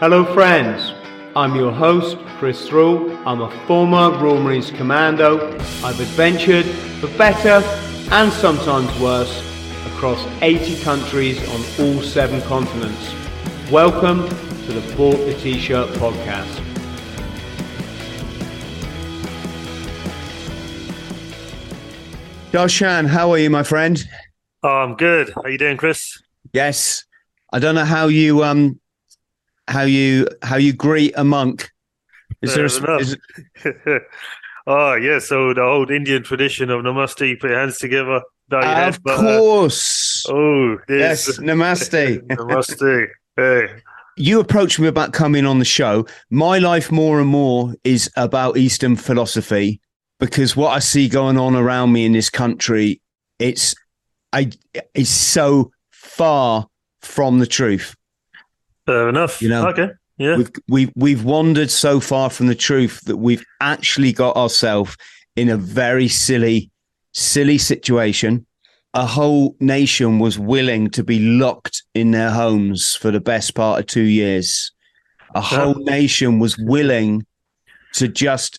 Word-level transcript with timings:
Hello, 0.00 0.24
friends. 0.32 0.92
I'm 1.34 1.56
your 1.56 1.72
host, 1.72 2.18
Chris 2.38 2.68
Thrall. 2.68 3.10
I'm 3.26 3.40
a 3.40 3.50
former 3.66 4.16
Royal 4.16 4.40
Marines 4.40 4.70
Commando. 4.70 5.50
I've 5.82 5.98
adventured 5.98 6.66
for 7.00 7.08
better 7.18 7.66
and 8.12 8.32
sometimes 8.32 8.96
worse 9.00 9.42
across 9.86 10.24
80 10.40 10.80
countries 10.82 11.40
on 11.48 11.84
all 11.84 12.00
seven 12.00 12.40
continents. 12.42 13.12
Welcome 13.72 14.28
to 14.28 14.72
the 14.72 14.96
Bought 14.96 15.16
the 15.16 15.34
T-Shirt 15.34 15.88
podcast. 15.96 16.64
Darshan, 22.52 23.08
how 23.08 23.32
are 23.32 23.38
you, 23.38 23.50
my 23.50 23.64
friend? 23.64 24.00
Oh, 24.62 24.68
I'm 24.68 24.94
good. 24.94 25.32
How 25.34 25.48
you 25.48 25.58
doing, 25.58 25.76
Chris? 25.76 26.22
Yes. 26.52 27.04
I 27.52 27.58
don't 27.58 27.74
know 27.74 27.84
how 27.84 28.06
you 28.06 28.44
um 28.44 28.78
how 29.68 29.82
you 29.82 30.26
how 30.42 30.56
you 30.56 30.72
greet 30.72 31.12
a 31.16 31.24
monk. 31.24 31.70
Is 32.42 32.54
there 32.54 32.64
a, 32.64 32.98
is, 32.98 33.16
oh, 34.66 34.94
yeah. 34.94 35.18
So 35.18 35.54
the 35.54 35.62
old 35.62 35.90
Indian 35.90 36.22
tradition 36.22 36.70
of 36.70 36.82
namaste, 36.82 37.40
put 37.40 37.50
your 37.50 37.58
hands 37.58 37.78
together, 37.78 38.22
bow 38.48 38.60
your 38.60 38.74
head. 38.74 38.88
of 38.94 39.02
but, 39.02 39.18
uh, 39.18 39.38
course. 39.38 40.24
oh, 40.28 40.78
yes, 40.88 41.38
namaste. 41.38 42.20
namaste. 42.28 43.08
Hey. 43.36 43.68
you 44.16 44.40
approached 44.40 44.80
me 44.80 44.88
about 44.88 45.12
coming 45.12 45.46
on 45.46 45.58
the 45.58 45.64
show. 45.64 46.06
My 46.30 46.58
life 46.58 46.90
more 46.90 47.20
and 47.20 47.28
more 47.28 47.74
is 47.84 48.10
about 48.16 48.56
Eastern 48.56 48.96
philosophy 48.96 49.80
because 50.18 50.56
what 50.56 50.70
I 50.70 50.80
see 50.80 51.08
going 51.08 51.38
on 51.38 51.54
around 51.54 51.92
me 51.92 52.04
in 52.04 52.12
this 52.12 52.30
country, 52.30 53.00
it's 53.38 53.74
I 54.32 54.50
it's 54.94 55.10
so 55.10 55.70
far 55.90 56.66
from 57.00 57.38
the 57.38 57.46
truth. 57.46 57.94
Fair 58.88 59.10
enough. 59.10 59.42
You 59.42 59.50
know, 59.50 59.68
okay. 59.68 59.90
Yeah. 60.16 60.38
We've 60.38 60.50
we've 60.66 60.92
we've 60.96 61.24
wandered 61.24 61.70
so 61.70 62.00
far 62.00 62.30
from 62.30 62.46
the 62.46 62.54
truth 62.54 63.02
that 63.04 63.18
we've 63.18 63.44
actually 63.60 64.12
got 64.12 64.34
ourselves 64.34 64.96
in 65.36 65.50
a 65.50 65.58
very 65.58 66.08
silly, 66.08 66.70
silly 67.12 67.58
situation. 67.58 68.46
A 68.94 69.04
whole 69.04 69.54
nation 69.60 70.20
was 70.20 70.38
willing 70.38 70.88
to 70.92 71.04
be 71.04 71.18
locked 71.18 71.82
in 71.94 72.12
their 72.12 72.30
homes 72.30 72.94
for 72.94 73.10
the 73.10 73.20
best 73.20 73.54
part 73.54 73.78
of 73.78 73.86
two 73.86 74.04
years. 74.04 74.72
A 75.34 75.42
whole 75.42 75.74
nation 75.74 76.38
was 76.38 76.56
willing 76.56 77.26
to 77.92 78.08
just 78.08 78.58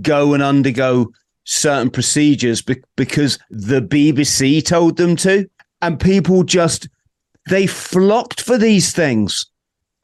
go 0.00 0.34
and 0.34 0.42
undergo 0.42 1.12
certain 1.44 1.90
procedures 1.90 2.60
be- 2.60 2.82
because 2.96 3.38
the 3.50 3.80
BBC 3.80 4.64
told 4.64 4.96
them 4.96 5.14
to, 5.14 5.48
and 5.80 6.00
people 6.00 6.42
just 6.42 6.88
they 7.48 7.66
flocked 7.66 8.40
for 8.40 8.58
these 8.58 8.92
things. 8.92 9.46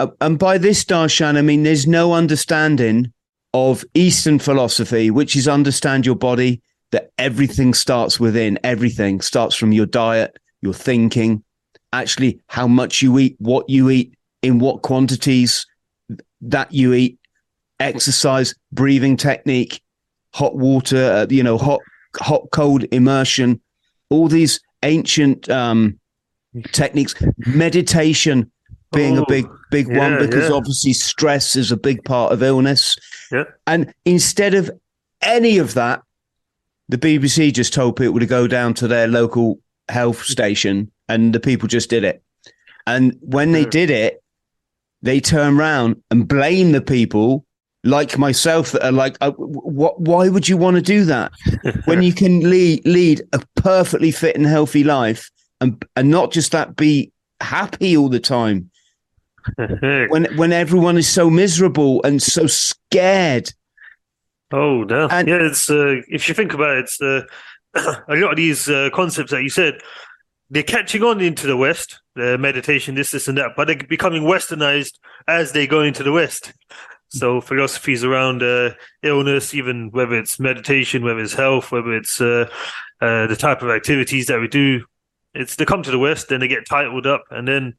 Uh, 0.00 0.08
and 0.20 0.38
by 0.38 0.58
this, 0.58 0.84
Darshan, 0.84 1.36
I 1.36 1.42
mean 1.42 1.62
there's 1.62 1.86
no 1.86 2.12
understanding 2.12 3.12
of 3.54 3.84
Eastern 3.94 4.38
philosophy, 4.38 5.10
which 5.10 5.34
is 5.36 5.48
understand 5.48 6.04
your 6.04 6.16
body, 6.16 6.60
that 6.90 7.10
everything 7.18 7.74
starts 7.74 8.18
within, 8.18 8.58
everything 8.64 9.20
starts 9.20 9.54
from 9.54 9.72
your 9.72 9.86
diet, 9.86 10.38
your 10.62 10.74
thinking, 10.74 11.42
actually 11.92 12.40
how 12.46 12.66
much 12.66 13.02
you 13.02 13.18
eat, 13.18 13.36
what 13.38 13.68
you 13.68 13.90
eat, 13.90 14.14
in 14.42 14.58
what 14.58 14.82
quantities 14.82 15.66
that 16.40 16.72
you 16.72 16.94
eat, 16.94 17.18
exercise, 17.80 18.54
breathing 18.72 19.16
technique, 19.16 19.82
hot 20.32 20.56
water, 20.56 21.12
uh, 21.12 21.26
you 21.28 21.42
know, 21.42 21.58
hot, 21.58 21.80
hot, 22.16 22.42
cold 22.52 22.84
immersion, 22.92 23.60
all 24.10 24.28
these 24.28 24.60
ancient 24.82 25.48
um, 25.50 25.98
techniques, 26.72 27.14
meditation 27.38 28.50
being 28.92 29.18
a 29.18 29.22
Oh, 29.22 29.26
big, 29.28 29.46
big 29.70 29.94
one 29.94 30.18
because 30.18 30.48
yeah. 30.48 30.54
obviously 30.54 30.92
stress 30.92 31.56
is 31.56 31.70
a 31.70 31.76
big 31.76 32.04
part 32.04 32.32
of 32.32 32.42
illness. 32.42 32.96
Yeah. 33.30 33.44
And 33.66 33.92
instead 34.04 34.54
of 34.54 34.70
any 35.22 35.58
of 35.58 35.74
that, 35.74 36.02
the 36.88 36.98
BBC 36.98 37.52
just 37.52 37.74
told 37.74 37.96
people 37.96 38.18
to 38.18 38.26
go 38.26 38.46
down 38.46 38.74
to 38.74 38.88
their 38.88 39.06
local 39.06 39.60
health 39.88 40.24
station 40.24 40.90
and 41.08 41.34
the 41.34 41.40
people 41.40 41.68
just 41.68 41.90
did 41.90 42.04
it. 42.04 42.22
And 42.86 43.16
when 43.20 43.52
they 43.52 43.66
did 43.66 43.90
it, 43.90 44.22
they 45.02 45.20
turn 45.20 45.58
around 45.58 46.02
and 46.10 46.26
blame 46.26 46.72
the 46.72 46.80
people 46.80 47.44
like 47.84 48.18
myself 48.18 48.72
that 48.72 48.84
are 48.84 48.92
like, 48.92 49.16
uh, 49.20 49.30
what, 49.32 50.00
why 50.00 50.28
would 50.28 50.48
you 50.48 50.56
want 50.56 50.76
to 50.76 50.82
do 50.82 51.04
that 51.04 51.30
when 51.84 52.02
you 52.02 52.12
can 52.12 52.40
lead, 52.48 52.84
lead 52.86 53.22
a 53.32 53.40
perfectly 53.56 54.10
fit 54.10 54.34
and 54.34 54.46
healthy 54.46 54.82
life 54.82 55.30
and, 55.60 55.84
and 55.96 56.10
not 56.10 56.32
just 56.32 56.52
that 56.52 56.76
be 56.76 57.12
happy 57.40 57.96
all 57.96 58.08
the 58.08 58.20
time 58.20 58.70
when, 59.56 60.26
when 60.36 60.52
everyone 60.52 60.96
is 60.96 61.08
so 61.08 61.30
miserable 61.30 62.02
and 62.02 62.22
so 62.22 62.46
scared. 62.46 63.52
Oh, 64.52 64.84
damn. 64.84 65.10
And- 65.10 65.28
yeah, 65.28 65.46
it's 65.46 65.70
uh, 65.70 66.00
if 66.08 66.28
you 66.28 66.34
think 66.34 66.54
about 66.54 66.76
it, 66.76 66.84
it's 66.84 67.00
uh, 67.00 67.22
a 68.08 68.16
lot 68.16 68.32
of 68.32 68.36
these 68.36 68.68
uh, 68.68 68.90
concepts 68.92 69.30
that 69.30 69.42
you 69.42 69.50
said, 69.50 69.80
they're 70.50 70.62
catching 70.62 71.02
on 71.02 71.20
into 71.20 71.46
the 71.46 71.56
West, 71.56 72.00
the 72.14 72.38
meditation, 72.38 72.94
this, 72.94 73.10
this, 73.10 73.28
and 73.28 73.36
that, 73.36 73.52
but 73.56 73.66
they're 73.66 73.76
becoming 73.76 74.22
westernized 74.22 74.94
as 75.26 75.52
they 75.52 75.66
go 75.66 75.82
into 75.82 76.02
the 76.02 76.12
West. 76.12 76.54
So 77.10 77.40
philosophies 77.40 78.04
around 78.04 78.42
uh, 78.42 78.70
illness, 79.02 79.54
even 79.54 79.90
whether 79.90 80.18
it's 80.18 80.40
meditation, 80.40 81.04
whether 81.04 81.20
it's 81.20 81.34
health, 81.34 81.70
whether 81.72 81.94
it's 81.94 82.20
uh, 82.20 82.48
uh, 83.00 83.26
the 83.26 83.36
type 83.36 83.62
of 83.62 83.70
activities 83.70 84.26
that 84.26 84.40
we 84.40 84.48
do, 84.48 84.84
it's 85.34 85.56
they 85.56 85.64
come 85.64 85.82
to 85.82 85.90
the 85.90 85.98
West, 85.98 86.28
then 86.28 86.40
they 86.40 86.48
get 86.48 86.66
titled 86.66 87.06
up, 87.06 87.24
and 87.30 87.46
then 87.46 87.74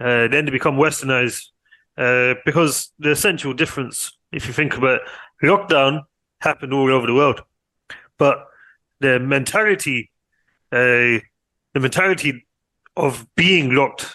uh, 0.00 0.28
then 0.28 0.44
they 0.44 0.50
become 0.50 0.76
westernized. 0.76 1.46
Uh, 1.96 2.34
because 2.44 2.92
the 3.00 3.10
essential 3.10 3.52
difference, 3.52 4.16
if 4.30 4.46
you 4.46 4.52
think 4.52 4.76
about 4.76 5.00
it, 5.00 5.02
lockdown 5.42 6.02
happened 6.40 6.72
all 6.72 6.92
over 6.92 7.08
the 7.08 7.14
world, 7.14 7.42
but 8.18 8.46
the 9.00 9.18
mentality, 9.18 10.10
uh, 10.70 11.18
the 11.74 11.80
mentality 11.80 12.46
of 12.96 13.26
being 13.36 13.74
locked 13.74 14.14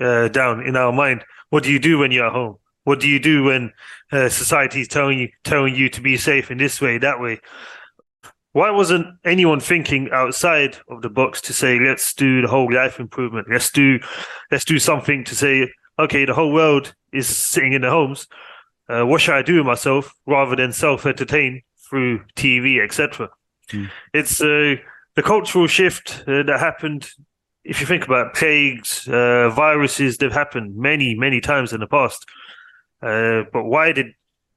uh, 0.00 0.28
down 0.28 0.64
in 0.64 0.76
our 0.76 0.92
mind. 0.92 1.24
What 1.50 1.62
do 1.62 1.72
you 1.72 1.78
do 1.78 1.98
when 1.98 2.10
you're 2.10 2.26
at 2.26 2.32
home? 2.32 2.58
What 2.84 3.00
do 3.00 3.08
you 3.08 3.18
do 3.18 3.44
when 3.44 3.72
uh, 4.12 4.28
society 4.28 4.82
is 4.82 4.88
telling 4.88 5.18
you 5.18 5.28
telling 5.42 5.74
you 5.74 5.88
to 5.88 6.00
be 6.00 6.16
safe 6.16 6.50
in 6.50 6.58
this 6.58 6.80
way, 6.80 6.98
that 6.98 7.20
way? 7.20 7.40
Why 8.56 8.70
wasn't 8.70 9.18
anyone 9.22 9.60
thinking 9.60 10.08
outside 10.12 10.78
of 10.88 11.02
the 11.02 11.10
box 11.10 11.42
to 11.42 11.52
say, 11.52 11.78
let's 11.78 12.14
do 12.14 12.40
the 12.40 12.48
whole 12.48 12.72
life 12.72 12.98
improvement? 12.98 13.48
Let's 13.50 13.70
do, 13.70 14.00
let's 14.50 14.64
do 14.64 14.78
something 14.78 15.24
to 15.24 15.34
say, 15.34 15.70
okay, 15.98 16.24
the 16.24 16.32
whole 16.32 16.54
world 16.54 16.94
is 17.12 17.28
sitting 17.28 17.74
in 17.74 17.82
their 17.82 17.90
homes. 17.90 18.26
Uh, 18.88 19.02
what 19.04 19.20
should 19.20 19.34
I 19.34 19.42
do 19.42 19.56
with 19.56 19.66
myself 19.66 20.10
rather 20.24 20.56
than 20.56 20.72
self-entertain 20.72 21.64
through 21.90 22.20
TV, 22.34 22.82
etc. 22.82 23.28
Mm. 23.68 23.90
It's 24.14 24.40
uh, 24.40 24.76
the 25.16 25.22
cultural 25.22 25.66
shift 25.66 26.24
uh, 26.26 26.42
that 26.44 26.58
happened. 26.58 27.10
If 27.62 27.82
you 27.82 27.86
think 27.86 28.06
about 28.06 28.32
plagues, 28.32 29.06
uh, 29.06 29.50
viruses, 29.50 30.16
they've 30.16 30.32
happened 30.32 30.78
many, 30.78 31.14
many 31.14 31.42
times 31.42 31.74
in 31.74 31.80
the 31.80 31.86
past. 31.86 32.24
Uh, 33.02 33.42
but 33.52 33.64
why 33.64 33.92
did 33.92 34.14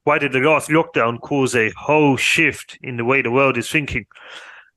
why 0.10 0.18
did 0.18 0.32
the 0.32 0.40
last 0.40 0.70
lockdown 0.70 1.22
cause 1.22 1.56
a 1.56 1.70
whole 1.78 2.18
shift 2.18 2.80
in 2.82 2.98
the 2.98 3.06
way 3.06 3.22
the 3.22 3.30
world 3.30 3.60
is 3.60 3.70
thinking? 3.70 4.08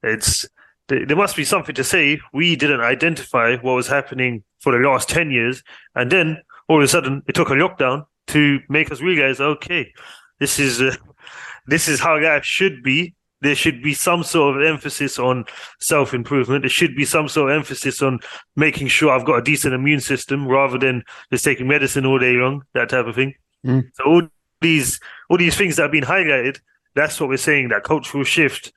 It's 0.02 0.46
there 0.88 1.17
must 1.17 1.37
be 1.37 1.44
something 1.44 1.75
to 1.75 1.82
say. 1.82 2.20
We 2.34 2.55
didn't 2.55 2.82
identify 2.82 3.56
what 3.56 3.73
was 3.73 3.88
happening 3.88 4.44
for 4.58 4.73
the 4.73 4.87
last 4.87 5.08
ten 5.08 5.31
years, 5.31 5.62
and 5.94 6.12
then 6.12 6.43
all 6.69 6.76
of 6.76 6.82
a 6.82 6.88
sudden 6.88 7.23
it 7.26 7.34
took 7.34 7.49
a 7.49 7.55
lockdown 7.55 8.05
to 8.26 8.61
make 8.69 8.93
us 8.93 9.00
realize, 9.00 9.40
okay, 9.40 9.90
this 10.38 10.58
is 10.58 10.82
uh, 10.82 10.94
this 11.67 11.88
is 11.88 11.99
how 11.99 12.20
life 12.20 12.44
should 12.44 12.82
be. 12.82 13.14
There 13.40 13.55
should 13.55 13.82
be 13.82 13.94
some 13.94 14.25
sort 14.25 14.58
of 14.58 14.69
emphasis 14.69 15.19
on 15.19 15.46
self 15.81 16.12
improvement. 16.12 16.64
There 16.64 16.69
should 16.69 16.94
be 16.94 17.06
some 17.06 17.26
sort 17.26 17.52
of 17.52 17.56
emphasis 17.56 18.02
on 18.02 18.20
making 18.55 18.88
sure 18.88 19.11
I've 19.11 19.25
got 19.25 19.38
a 19.38 19.43
decent 19.43 19.73
immune 19.73 20.00
system 20.00 20.46
rather 20.46 20.76
than 20.76 21.05
just 21.31 21.46
taking 21.46 21.69
medicine 21.69 22.05
all 22.05 22.19
day 22.19 22.35
long, 22.35 22.64
that 22.75 22.90
type 22.90 23.06
of 23.06 23.14
thing. 23.14 23.32
Mm. 23.64 23.85
So 23.94 24.05
all 24.05 24.28
these 24.62 25.00
all 25.29 25.37
these 25.37 25.56
things 25.56 25.76
that 25.76 25.82
have 25.82 25.93
been 25.93 26.05
highlighted, 26.05 26.61
that's 26.94 27.20
what 27.20 27.29
we're 27.29 27.37
saying, 27.37 27.69
that 27.69 27.85
cultural 27.85 28.25
shift. 28.25 28.73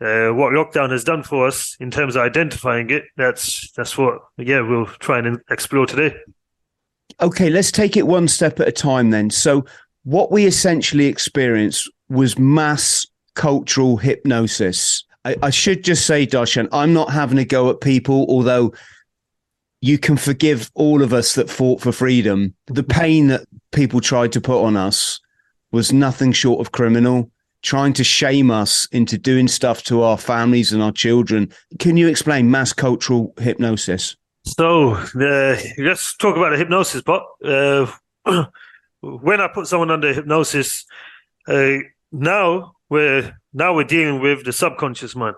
Uh, 0.00 0.30
what 0.30 0.52
lockdown 0.52 0.90
has 0.90 1.04
done 1.04 1.22
for 1.22 1.46
us 1.46 1.76
in 1.80 1.90
terms 1.90 2.16
of 2.16 2.22
identifying 2.22 2.90
it, 2.90 3.04
that's 3.16 3.70
that's 3.72 3.96
what 3.96 4.18
yeah 4.36 4.60
we'll 4.60 4.86
try 4.86 5.18
and 5.18 5.40
explore 5.50 5.86
today. 5.86 6.14
okay, 7.20 7.48
let's 7.50 7.70
take 7.70 7.96
it 7.96 8.06
one 8.06 8.28
step 8.28 8.60
at 8.60 8.68
a 8.68 8.72
time 8.72 9.10
then. 9.10 9.30
So, 9.30 9.64
what 10.04 10.30
we 10.30 10.46
essentially 10.46 11.06
experienced 11.06 11.90
was 12.08 12.38
mass 12.38 13.06
cultural 13.34 13.96
hypnosis. 13.96 15.04
I, 15.24 15.36
I 15.42 15.50
should 15.50 15.84
just 15.84 16.06
say, 16.06 16.26
Darshan, 16.26 16.68
I'm 16.72 16.92
not 16.92 17.10
having 17.10 17.38
a 17.38 17.44
go 17.44 17.70
at 17.70 17.80
people, 17.80 18.26
although 18.28 18.74
you 19.84 19.98
can 19.98 20.16
forgive 20.16 20.70
all 20.72 21.02
of 21.02 21.12
us 21.12 21.34
that 21.34 21.50
fought 21.50 21.78
for 21.78 21.92
freedom. 21.92 22.54
The 22.68 22.82
pain 22.82 23.26
that 23.26 23.46
people 23.70 24.00
tried 24.00 24.32
to 24.32 24.40
put 24.40 24.64
on 24.64 24.78
us 24.78 25.20
was 25.72 25.92
nothing 25.92 26.32
short 26.32 26.58
of 26.62 26.72
criminal, 26.72 27.30
trying 27.60 27.92
to 27.94 28.02
shame 28.02 28.50
us 28.50 28.88
into 28.92 29.18
doing 29.18 29.46
stuff 29.46 29.82
to 29.82 30.00
our 30.00 30.16
families 30.16 30.72
and 30.72 30.82
our 30.82 30.90
children. 30.90 31.52
Can 31.80 31.98
you 31.98 32.08
explain 32.08 32.50
mass 32.50 32.72
cultural 32.72 33.34
hypnosis? 33.38 34.16
So 34.44 34.92
uh, 34.94 35.56
let's 35.76 36.16
talk 36.16 36.38
about 36.38 36.52
the 36.52 36.56
hypnosis 36.56 37.02
part. 37.02 37.24
Uh, 37.44 37.86
when 39.02 39.38
I 39.38 39.48
put 39.48 39.66
someone 39.66 39.90
under 39.90 40.14
hypnosis, 40.14 40.86
uh, 41.46 41.76
now 42.10 42.72
we're 42.88 43.38
now 43.52 43.74
we're 43.74 43.84
dealing 43.84 44.22
with 44.22 44.46
the 44.46 44.52
subconscious 44.54 45.14
mind. 45.14 45.36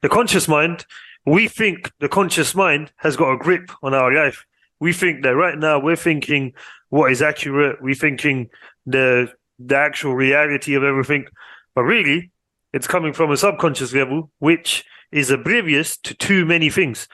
The 0.00 0.08
conscious 0.08 0.48
mind, 0.48 0.86
we 1.26 1.48
think 1.48 1.92
the 1.98 2.08
conscious 2.08 2.54
mind 2.54 2.92
has 2.96 3.16
got 3.16 3.32
a 3.32 3.36
grip 3.36 3.70
on 3.82 3.92
our 3.92 4.12
life. 4.12 4.46
We 4.78 4.92
think 4.92 5.22
that 5.24 5.34
right 5.34 5.58
now 5.58 5.80
we're 5.80 5.96
thinking 5.96 6.52
what 6.88 7.10
is 7.10 7.20
accurate. 7.20 7.82
We're 7.82 7.94
thinking 7.94 8.48
the 8.86 9.32
the 9.58 9.76
actual 9.76 10.14
reality 10.14 10.74
of 10.74 10.84
everything, 10.84 11.26
but 11.74 11.82
really, 11.82 12.30
it's 12.72 12.86
coming 12.86 13.12
from 13.12 13.30
a 13.30 13.36
subconscious 13.36 13.92
level, 13.94 14.30
which 14.38 14.84
is 15.10 15.30
oblivious 15.30 15.96
to 15.96 16.14
too 16.14 16.44
many 16.44 16.68
things. 16.68 17.08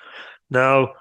Now, 0.51 0.95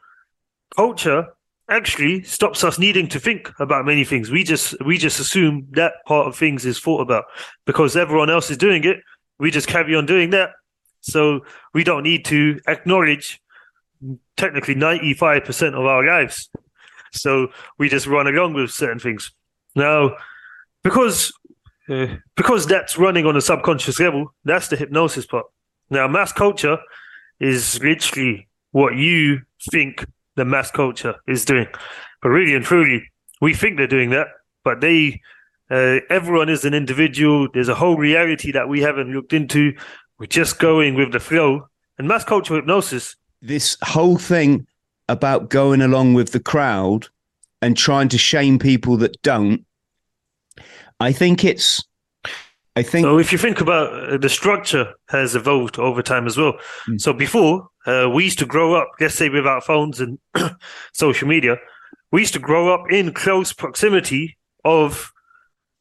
culture 0.76 1.28
actually 1.68 2.24
stops 2.24 2.64
us 2.64 2.78
needing 2.78 3.08
to 3.08 3.20
think 3.20 3.52
about 3.60 3.86
many 3.86 4.04
things. 4.04 4.30
We 4.30 4.44
just 4.44 4.76
we 4.86 4.98
just 4.98 5.20
assume 5.20 5.68
that 5.72 5.94
part 6.06 6.28
of 6.28 6.36
things 6.36 6.66
is 6.66 6.80
thought 6.80 7.02
about 7.02 7.26
because 7.66 7.98
everyone 7.98 8.30
else 8.30 8.52
is 8.52 8.58
doing 8.58 8.84
it. 8.84 8.98
We 9.40 9.52
just 9.52 9.68
carry 9.68 9.96
on 9.96 10.06
doing 10.06 10.30
that. 10.30 10.52
So 11.02 11.42
we 11.74 11.84
don't 11.84 12.04
need 12.04 12.26
to 12.26 12.60
acknowledge 12.68 13.42
technically 14.38 14.76
95% 14.76 15.74
of 15.74 15.86
our 15.86 16.06
lives. 16.06 16.50
So 17.12 17.50
we 17.78 17.90
just 17.90 18.08
run 18.08 18.28
along 18.28 18.54
with 18.54 18.72
certain 18.72 19.00
things. 19.00 19.32
Now, 19.76 20.16
because 20.84 21.34
uh, 21.90 22.08
because 22.36 22.66
that's 22.68 22.98
running 22.98 23.26
on 23.26 23.36
a 23.36 23.42
subconscious 23.42 24.00
level, 24.00 24.34
that's 24.46 24.70
the 24.70 24.78
hypnosis 24.78 25.26
part. 25.26 25.46
Now, 25.90 26.08
mass 26.08 26.32
culture 26.32 26.78
is 27.40 27.82
literally 27.82 28.48
what 28.72 28.96
you 28.96 29.42
think 29.72 30.06
the 30.36 30.46
mass 30.46 30.72
culture 30.72 31.16
is 31.28 31.44
doing. 31.44 31.68
But 32.22 32.30
really 32.30 32.56
and 32.56 32.64
truly, 32.64 33.04
we 33.42 33.54
think 33.54 33.78
they're 33.78 33.88
doing 33.88 34.12
that, 34.12 34.28
but 34.64 34.80
they, 34.80 35.22
uh, 35.70 36.00
everyone 36.10 36.50
is 36.50 36.64
an 36.64 36.74
individual. 36.74 37.48
There's 37.54 37.68
a 37.68 37.76
whole 37.76 37.98
reality 37.98 38.52
that 38.52 38.70
we 38.70 38.82
haven't 38.82 39.12
looked 39.12 39.34
into. 39.34 39.74
We're 40.22 40.28
just 40.28 40.60
going 40.60 40.94
with 40.94 41.14
the 41.14 41.20
flow. 41.20 41.68
And 41.98 42.08
mass 42.08 42.24
culture 42.24 42.54
hypnosis. 42.54 43.16
This 43.42 43.76
whole 43.82 44.20
thing 44.20 44.68
about 45.10 45.50
going 45.50 45.82
along 45.82 46.14
with 46.14 46.32
the 46.32 46.40
crowd 46.40 47.08
and 47.60 47.76
trying 47.76 48.08
to 48.10 48.20
shame 48.20 48.60
people 48.60 48.98
that 48.98 49.20
don't, 49.24 49.66
I 51.00 51.12
think 51.12 51.44
it's 51.44 51.84
I 52.76 52.84
think 52.84 53.06
so. 53.06 53.18
If 53.18 53.32
you 53.32 53.40
think 53.40 53.62
about 53.62 54.12
uh, 54.14 54.18
the 54.20 54.30
structure 54.30 54.94
has 55.10 55.36
evolved 55.36 55.80
over 55.80 56.04
time 56.04 56.28
as 56.28 56.38
well. 56.38 56.54
Mm. 56.88 57.02
So 57.02 57.14
before 57.14 57.70
uh, 57.88 58.08
we 58.14 58.26
used 58.26 58.38
to 58.40 58.46
grow 58.46 58.76
up, 58.76 58.92
let's 59.00 59.16
say 59.16 59.28
without 59.28 59.64
phones 59.64 60.00
and 60.00 60.20
social 60.94 61.28
media, 61.28 61.58
we 62.12 62.22
used 62.22 62.34
to 62.34 62.40
grow 62.40 62.72
up 62.72 62.92
in 62.92 63.12
close 63.12 63.54
proximity 63.54 64.38
of 64.64 65.12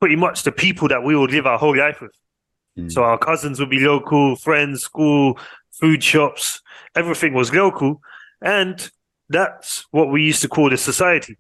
pretty 0.01 0.17
much 0.17 0.45
the 0.45 0.53
people 0.53 0.89
that 0.89 1.05
we 1.05 1.15
would 1.15 1.31
live 1.31 1.47
our 1.47 1.59
whole 1.59 1.77
life 1.77 2.01
with. 2.01 2.13
Mm. 2.79 2.91
So 2.91 3.03
our 3.03 3.19
cousins 3.19 3.61
would 3.61 3.71
be 3.71 3.81
local, 3.81 4.37
friends, 4.37 4.83
school, 4.83 5.39
food 5.73 6.03
shops, 6.03 6.61
everything 6.95 7.35
was 7.35 7.53
local, 7.53 8.01
and 8.43 8.91
that's 9.29 9.87
what 9.91 10.11
we 10.11 10.23
used 10.23 10.43
to 10.43 10.49
call 10.49 10.71
the 10.71 10.77
society. 10.77 11.37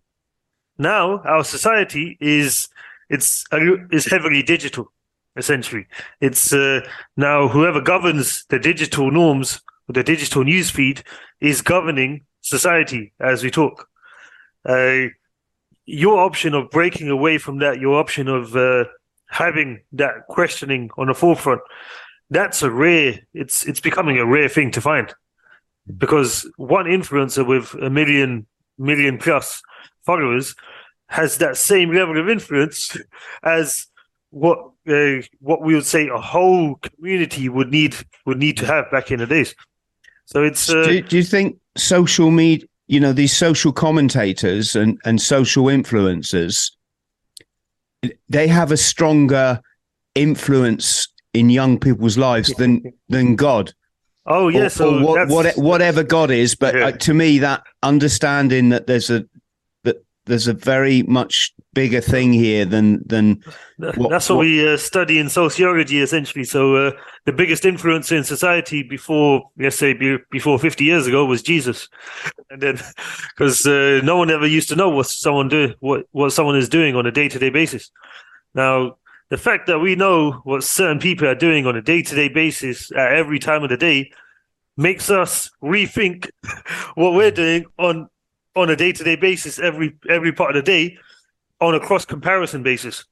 Now 0.79 1.19
our 1.25 1.45
society 1.45 2.17
is 2.21 2.69
it's 3.09 3.45
is 3.91 4.07
heavily 4.07 4.43
digital 4.43 4.93
essentially. 5.37 5.87
It's 6.21 6.53
uh, 6.53 6.81
now 7.17 7.49
whoever 7.49 7.81
governs 7.81 8.45
the 8.49 8.59
digital 8.59 9.11
norms, 9.11 9.61
the 9.89 10.03
digital 10.03 10.45
news 10.45 10.71
feed, 10.71 11.03
is 11.41 11.63
governing 11.63 12.25
society 12.41 13.13
as 13.21 13.43
we 13.43 13.51
talk. 13.51 13.89
Uh, 14.65 15.07
your 15.87 16.19
option 16.19 16.55
of 16.55 16.71
breaking 16.71 17.09
away 17.09 17.39
from 17.39 17.59
that, 17.59 17.81
your 17.81 17.99
option 17.99 18.29
of 18.29 18.57
uh, 18.57 18.85
having 19.31 19.81
that 19.93 20.27
questioning 20.29 20.91
on 20.99 21.07
the 21.07 21.15
forefront, 21.15 21.63
that's 22.31 22.63
a 22.63 22.71
rare. 22.71 23.21
It's 23.35 23.65
it's 23.67 23.81
becoming 23.81 24.19
a 24.19 24.27
rare 24.27 24.49
thing 24.49 24.71
to 24.73 24.81
find, 24.81 25.13
because 25.97 26.51
one 26.57 26.87
influencer 26.87 27.47
with 27.47 27.75
a 27.75 27.91
million 27.91 28.47
million 28.79 29.19
plus 29.19 29.63
followers 30.05 30.55
has 31.09 31.39
that 31.39 31.57
same 31.57 31.93
level 31.93 32.19
of 32.19 32.29
influence 32.29 32.97
as 33.43 33.87
what 34.31 34.59
uh, 34.89 35.17
what 35.41 35.63
we 35.63 35.75
would 35.75 35.87
say 35.87 36.09
a 36.09 36.19
whole 36.19 36.77
community 36.77 37.49
would 37.49 37.71
need 37.71 37.97
would 38.27 38.39
need 38.39 38.57
to 38.57 38.67
have 38.67 38.91
back 38.91 39.11
in 39.11 39.19
the 39.19 39.27
days. 39.27 39.55
So 40.27 40.45
it's. 40.45 40.71
Uh, 40.71 40.85
do, 40.85 41.03
do 41.03 41.17
you 41.17 41.25
think 41.25 41.59
social 41.77 42.31
media, 42.31 42.67
you 42.87 43.01
know, 43.01 43.13
these 43.13 43.37
social 43.37 43.73
commentators 43.73 44.77
and 44.77 44.99
and 45.05 45.21
social 45.21 45.65
influencers, 45.65 46.71
they 48.29 48.49
have 48.49 48.73
a 48.73 48.77
stronger 48.77 49.61
influence 50.15 51.09
in 51.33 51.51
young 51.51 51.79
people's 51.79 52.19
lives 52.19 52.53
than 52.55 52.93
than 53.09 53.37
God? 53.37 53.73
Oh 54.27 54.49
yes, 54.49 54.63
yeah, 54.63 54.69
so 54.69 55.03
what, 55.03 55.29
what, 55.29 55.57
whatever 55.57 56.03
God 56.03 56.31
is, 56.31 56.55
but 56.55 56.75
yeah. 56.75 56.87
uh, 56.87 56.93
to 56.93 57.15
me, 57.15 57.39
that 57.39 57.63
understanding 57.83 58.69
that 58.69 58.87
there's 58.87 59.11
a 59.11 59.25
that 59.85 60.05
there's 60.27 60.47
a 60.47 60.53
very 60.55 61.03
much 61.03 61.53
bigger 61.73 62.01
thing 62.01 62.33
here 62.33 62.65
than 62.65 63.03
than 63.07 63.43
what, 63.77 64.11
that's 64.11 64.29
what, 64.29 64.37
what 64.37 64.45
we 64.45 64.73
uh, 64.73 64.77
study 64.77 65.19
in 65.19 65.29
sociology 65.29 66.01
essentially. 66.01 66.45
So 66.45 66.75
uh, 66.77 66.93
the 67.27 67.33
biggest 67.33 67.65
influence 67.65 68.11
in 68.11 68.25
society 68.25 68.83
before 68.83 69.51
let's 69.59 69.77
say 69.77 69.93
be, 69.93 70.19
before 70.31 70.59
50 70.59 70.85
years 70.85 71.07
ago 71.07 71.25
was 71.25 71.43
jesus. 71.43 71.89
And 72.51 72.61
then 72.61 72.81
because 73.37 73.67
uh, 73.67 74.01
no 74.03 74.17
one 74.17 74.31
ever 74.31 74.47
used 74.47 74.69
to 74.71 74.77
know 74.77 74.89
what 74.89 75.07
someone 75.07 75.49
do 75.49 75.75
what 75.81 76.07
what 76.11 76.33
someone 76.33 76.57
is 76.57 76.69
doing 76.69 76.97
on 76.97 77.07
a 77.07 77.13
day-to-day 77.13 77.51
basis. 77.51 77.91
Now 78.55 78.97
the 79.29 79.39
fact 79.39 79.69
that 79.69 79.79
we 79.79 79.95
know 79.95 80.33
what 80.45 80.65
certain 80.65 80.99
people 80.99 81.29
are 81.29 81.37
doing 81.37 81.67
on 81.67 81.77
a 81.77 81.83
day-to-day 81.83 82.31
basis 82.31 82.91
at 82.93 83.13
every 83.13 83.39
time 83.39 83.63
of 83.63 83.71
the 83.71 83.77
day 83.77 84.11
makes 84.77 85.11
us 85.11 85.51
rethink 85.63 86.31
what 86.95 87.13
we're 87.13 87.31
doing 87.31 87.67
on 87.79 88.09
on 88.57 88.69
a 88.71 88.77
day 88.77 88.91
to 88.93 89.05
day 89.05 89.15
basis 89.15 89.61
every 89.61 89.97
every 90.09 90.33
part 90.33 90.57
of 90.57 90.65
the 90.65 90.71
day 90.71 90.99
on 91.61 91.75
a 91.75 91.81
cross 91.81 92.05
comparison 92.05 92.63
basis. 92.63 93.05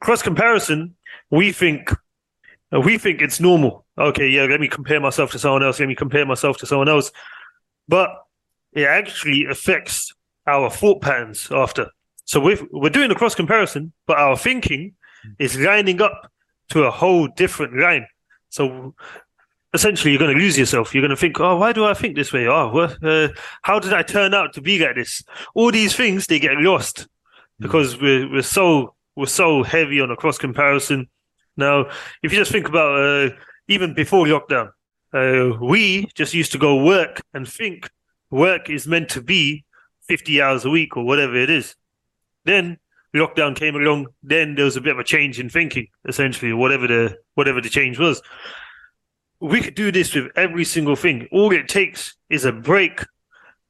Cross 0.00 0.22
comparison, 0.22 0.94
we 1.30 1.52
think 1.52 1.92
uh, 2.74 2.80
we 2.80 2.98
think 2.98 3.20
it's 3.20 3.40
normal. 3.40 3.84
Okay, 3.98 4.28
yeah, 4.28 4.44
let 4.44 4.60
me 4.60 4.68
compare 4.68 5.00
myself 5.00 5.30
to 5.32 5.38
someone 5.38 5.62
else. 5.62 5.80
Let 5.80 5.88
me 5.88 5.94
compare 5.94 6.26
myself 6.26 6.58
to 6.58 6.66
someone 6.66 6.88
else. 6.88 7.10
But 7.88 8.10
it 8.72 8.84
actually 8.84 9.46
affects 9.46 10.12
our 10.46 10.70
thought 10.70 11.00
patterns 11.00 11.48
after. 11.50 11.90
So 12.24 12.40
we're, 12.40 12.58
we're 12.72 12.90
doing 12.90 13.10
a 13.10 13.14
cross 13.14 13.34
comparison, 13.34 13.92
but 14.06 14.18
our 14.18 14.36
thinking 14.36 14.94
is 15.38 15.58
lining 15.58 16.02
up 16.02 16.30
to 16.70 16.84
a 16.84 16.90
whole 16.90 17.28
different 17.28 17.78
line. 17.78 18.06
So 18.50 18.94
essentially 19.72 20.12
you're 20.12 20.18
going 20.18 20.36
to 20.36 20.42
lose 20.42 20.58
yourself. 20.58 20.94
You're 20.94 21.02
going 21.02 21.10
to 21.10 21.16
think, 21.16 21.38
oh, 21.40 21.56
why 21.56 21.72
do 21.72 21.84
I 21.84 21.94
think 21.94 22.16
this 22.16 22.32
way? 22.32 22.46
Oh, 22.46 22.70
well, 22.72 22.96
uh, 23.02 23.28
how 23.62 23.78
did 23.78 23.92
I 23.92 24.02
turn 24.02 24.34
out 24.34 24.52
to 24.54 24.60
be 24.60 24.78
like 24.78 24.96
this? 24.96 25.22
All 25.54 25.70
these 25.70 25.94
things 25.94 26.26
they 26.26 26.40
get 26.40 26.56
lost. 26.56 27.06
Because 27.58 28.00
we're 28.00 28.30
we're 28.30 28.42
so 28.42 28.94
we're 29.14 29.26
so 29.26 29.62
heavy 29.62 30.00
on 30.00 30.10
a 30.10 30.16
cross 30.16 30.38
comparison. 30.38 31.08
Now, 31.56 31.86
if 32.22 32.32
you 32.32 32.38
just 32.38 32.52
think 32.52 32.68
about 32.68 33.00
uh, 33.00 33.34
even 33.68 33.94
before 33.94 34.26
lockdown, 34.26 34.70
uh, 35.12 35.56
we 35.60 36.06
just 36.14 36.34
used 36.34 36.52
to 36.52 36.58
go 36.58 36.84
work 36.84 37.22
and 37.32 37.48
think 37.48 37.90
work 38.30 38.68
is 38.68 38.86
meant 38.86 39.08
to 39.10 39.22
be 39.22 39.64
50 40.02 40.42
hours 40.42 40.64
a 40.64 40.70
week 40.70 40.96
or 40.96 41.04
whatever 41.04 41.34
it 41.34 41.48
is. 41.48 41.76
Then 42.44 42.78
lockdown 43.14 43.56
came 43.56 43.74
along. 43.74 44.08
Then 44.22 44.54
there 44.54 44.66
was 44.66 44.76
a 44.76 44.80
bit 44.82 44.92
of 44.92 44.98
a 44.98 45.04
change 45.04 45.40
in 45.40 45.48
thinking, 45.48 45.88
essentially, 46.06 46.52
whatever 46.52 46.86
the 46.86 47.18
whatever 47.34 47.60
the 47.60 47.70
change 47.70 47.98
was 47.98 48.20
we 49.40 49.60
could 49.60 49.74
do 49.74 49.92
this 49.92 50.14
with 50.14 50.30
every 50.36 50.64
single 50.64 50.96
thing. 50.96 51.28
All 51.30 51.52
it 51.52 51.68
takes 51.68 52.14
is 52.30 52.44
a 52.44 52.52
break 52.52 53.04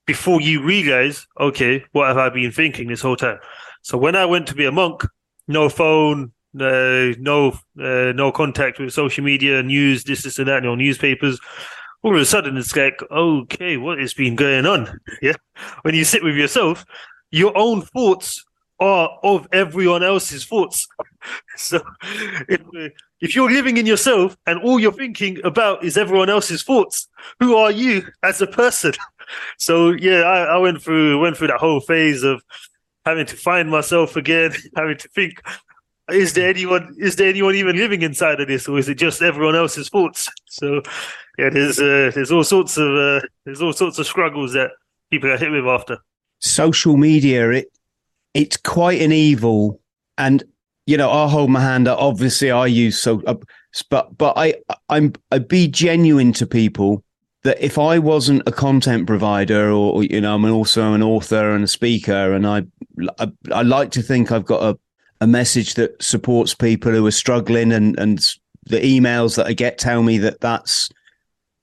before 0.07 0.41
you 0.41 0.63
realize, 0.63 1.27
okay, 1.39 1.85
what 1.93 2.09
have 2.09 2.19
I 2.19 2.29
been 2.29 2.53
thinking 2.53 2.89
this 2.89 3.01
whole 3.01 3.17
time? 3.17 3.39
So 3.87 3.97
when 3.97 4.17
I 4.17 4.25
went 4.25 4.49
to 4.49 4.55
be 4.57 4.65
a 4.65 4.73
monk, 4.73 5.07
no 5.47 5.69
phone, 5.69 6.33
uh, 6.59 7.15
no, 7.21 7.57
uh, 7.81 8.11
no 8.17 8.33
contact 8.33 8.81
with 8.81 8.93
social 8.93 9.23
media, 9.23 9.63
news, 9.63 10.03
this, 10.03 10.25
this, 10.25 10.41
and 10.41 10.49
that, 10.49 10.65
no 10.65 10.75
newspapers. 10.75 11.39
All 12.03 12.13
of 12.13 12.21
a 12.21 12.25
sudden, 12.25 12.57
it's 12.57 12.75
like, 12.75 13.01
okay, 13.13 13.77
what 13.77 14.01
has 14.01 14.13
been 14.13 14.35
going 14.35 14.67
on? 14.67 14.99
Yeah. 15.23 15.35
When 15.83 15.95
you 15.95 16.05
sit 16.05 16.25
with 16.25 16.35
yourself, 16.35 16.85
your 17.31 17.57
own 17.57 17.81
thoughts 17.81 18.45
are 18.81 19.21
of 19.23 19.47
everyone 19.53 20.03
else's 20.03 20.45
thoughts. 20.45 20.89
so 21.57 21.81
if, 22.49 22.61
if 23.21 23.37
you're 23.37 23.53
living 23.53 23.77
in 23.77 23.87
yourself 23.87 24.37
and 24.49 24.61
all 24.63 24.81
you're 24.81 24.91
thinking 24.91 25.39
about 25.45 25.85
is 25.85 25.97
everyone 25.97 26.29
else's 26.29 26.65
thoughts, 26.65 27.07
who 27.39 27.55
are 27.55 27.71
you 27.71 28.05
as 28.25 28.43
a 28.43 28.49
person? 28.49 28.95
So 29.59 29.91
yeah, 29.91 30.21
I, 30.21 30.55
I 30.55 30.57
went 30.59 30.81
through 30.81 31.19
went 31.19 31.37
through 31.37 31.49
that 31.49 31.59
whole 31.59 31.81
phase 31.81 32.23
of 32.23 32.45
having 33.07 33.25
to 33.25 33.37
find 33.37 33.71
myself 33.71 34.17
again, 34.17 34.53
having 34.77 34.99
to 34.99 35.09
think, 35.09 35.41
is 36.11 36.35
there 36.35 36.49
anyone 36.49 36.95
is 36.99 37.17
there 37.17 37.29
anyone 37.29 37.55
even 37.55 37.77
living 37.77 38.03
inside 38.03 38.41
of 38.41 38.49
this, 38.49 38.69
or 38.69 38.79
is 38.79 38.89
it 38.89 38.97
just 38.97 39.23
everyone 39.23 39.57
else's 39.57 39.89
thoughts? 39.89 40.29
So 40.47 40.83
yeah, 41.39 41.51
there's 41.51 41.79
uh, 41.79 42.13
there's 42.15 42.31
all 42.31 42.45
sorts 42.45 42.77
of 42.77 42.89
uh, 42.89 43.21
there's 43.45 43.63
all 43.63 43.73
sorts 43.73 43.99
of 43.99 44.07
struggles 44.07 44.53
that 44.53 44.71
people 45.11 45.31
are 45.31 45.39
hit 45.39 45.51
with 45.51 45.67
after. 45.67 45.99
Social 46.41 46.97
media, 46.97 47.51
it 47.51 47.67
it's 48.35 48.57
quite 48.57 49.01
an 49.01 49.13
evil, 49.13 49.81
and 50.19 50.45
you 50.87 50.97
know, 50.97 51.11
I 51.11 51.29
hold 51.29 51.51
my 51.51 51.61
hand 51.61 51.89
up. 51.89 51.99
Obviously, 51.99 52.51
I 52.51 52.67
use 52.67 53.01
so, 53.01 53.21
uh, 53.27 53.35
but 53.91 54.17
but 54.17 54.35
I 54.37 54.55
I'm 54.89 55.13
I 55.33 55.39
be 55.39 55.67
genuine 55.67 56.33
to 56.35 56.47
people 56.47 57.03
that 57.47 57.65
if 57.65 57.79
I 57.79 57.99
wasn't 57.99 58.43
a 58.47 58.53
content 58.53 59.07
provider, 59.07 59.71
or, 59.71 59.95
or 59.95 60.05
you 60.05 60.21
know, 60.21 60.35
I'm 60.35 60.45
also 60.45 60.93
an 60.93 61.03
author 61.03 61.55
and 61.55 61.65
a 61.65 61.69
speaker, 61.69 62.33
and 62.33 62.47
I 62.47 62.63
I, 63.19 63.33
I 63.53 63.63
like 63.63 63.91
to 63.93 64.03
think 64.03 64.31
I've 64.31 64.45
got 64.45 64.63
a 64.63 64.79
a 65.21 65.27
message 65.27 65.75
that 65.75 66.01
supports 66.03 66.55
people 66.55 66.93
who 66.93 67.07
are 67.07 67.11
struggling 67.11 67.73
and 67.73 67.99
and 67.99 68.19
the 68.67 68.81
emails 68.81 69.37
that 69.37 69.47
I 69.47 69.53
get 69.53 69.79
tell 69.79 70.03
me 70.03 70.19
that 70.19 70.41
that's 70.41 70.91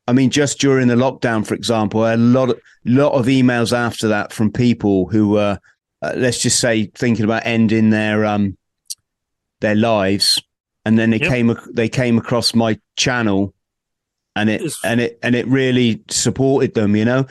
I 0.08 0.14
mean 0.14 0.30
just 0.30 0.60
during 0.60 0.88
the 0.88 0.96
lockdown 0.96 1.46
for 1.46 1.54
example 1.54 2.06
a 2.06 2.18
lot 2.18 2.50
of 2.50 2.60
lot 2.86 3.14
of 3.14 3.28
emails 3.28 3.76
after 3.76 4.08
that 4.08 4.34
from 4.34 4.52
people 4.52 5.08
who 5.08 5.30
were 5.30 5.60
uh, 6.02 6.14
let's 6.16 6.42
just 6.42 6.60
say 6.60 6.88
thinking 6.96 7.26
about 7.26 7.46
ending 7.46 7.92
their 7.92 8.26
um 8.26 8.58
their 9.60 9.76
lives 9.76 10.42
and 10.86 10.98
then 10.98 11.12
they 11.12 11.20
yep. 11.20 11.30
came 11.30 11.56
they 11.72 11.90
came 11.90 12.18
across 12.18 12.56
my 12.56 12.80
channel 12.96 13.53
and 14.36 14.50
it 14.50 14.62
it's, 14.62 14.84
and 14.84 15.00
it 15.00 15.20
and 15.24 15.36
it 15.36 15.48
really 15.48 16.04
supported 16.10 16.74
them 16.74 16.96
you 16.96 17.06
know 17.06 17.26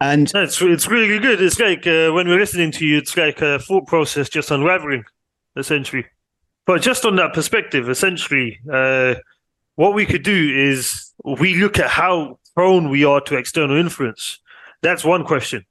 and 0.00 0.30
it's 0.34 0.60
it's 0.60 0.88
really 0.88 1.18
good 1.18 1.40
it's 1.40 1.58
like 1.60 1.86
uh, 1.86 2.10
when 2.10 2.28
we're 2.28 2.38
listening 2.38 2.70
to 2.70 2.84
you 2.84 2.98
it's 2.98 3.16
like 3.16 3.40
a 3.40 3.58
thought 3.58 3.86
process 3.86 4.28
just 4.28 4.50
unraveling 4.50 5.04
essentially. 5.56 6.06
But 6.66 6.82
just 6.82 7.04
on 7.04 7.16
that 7.16 7.32
perspective, 7.32 7.88
essentially, 7.88 8.60
uh, 8.72 9.14
what 9.74 9.94
we 9.94 10.06
could 10.06 10.22
do 10.22 10.52
is 10.54 11.12
we 11.24 11.56
look 11.56 11.78
at 11.78 11.90
how 11.90 12.38
prone 12.54 12.88
we 12.88 13.04
are 13.04 13.20
to 13.22 13.36
external 13.36 13.76
influence. 13.76 14.38
That's 14.82 15.04
one 15.04 15.24
question. 15.24 15.64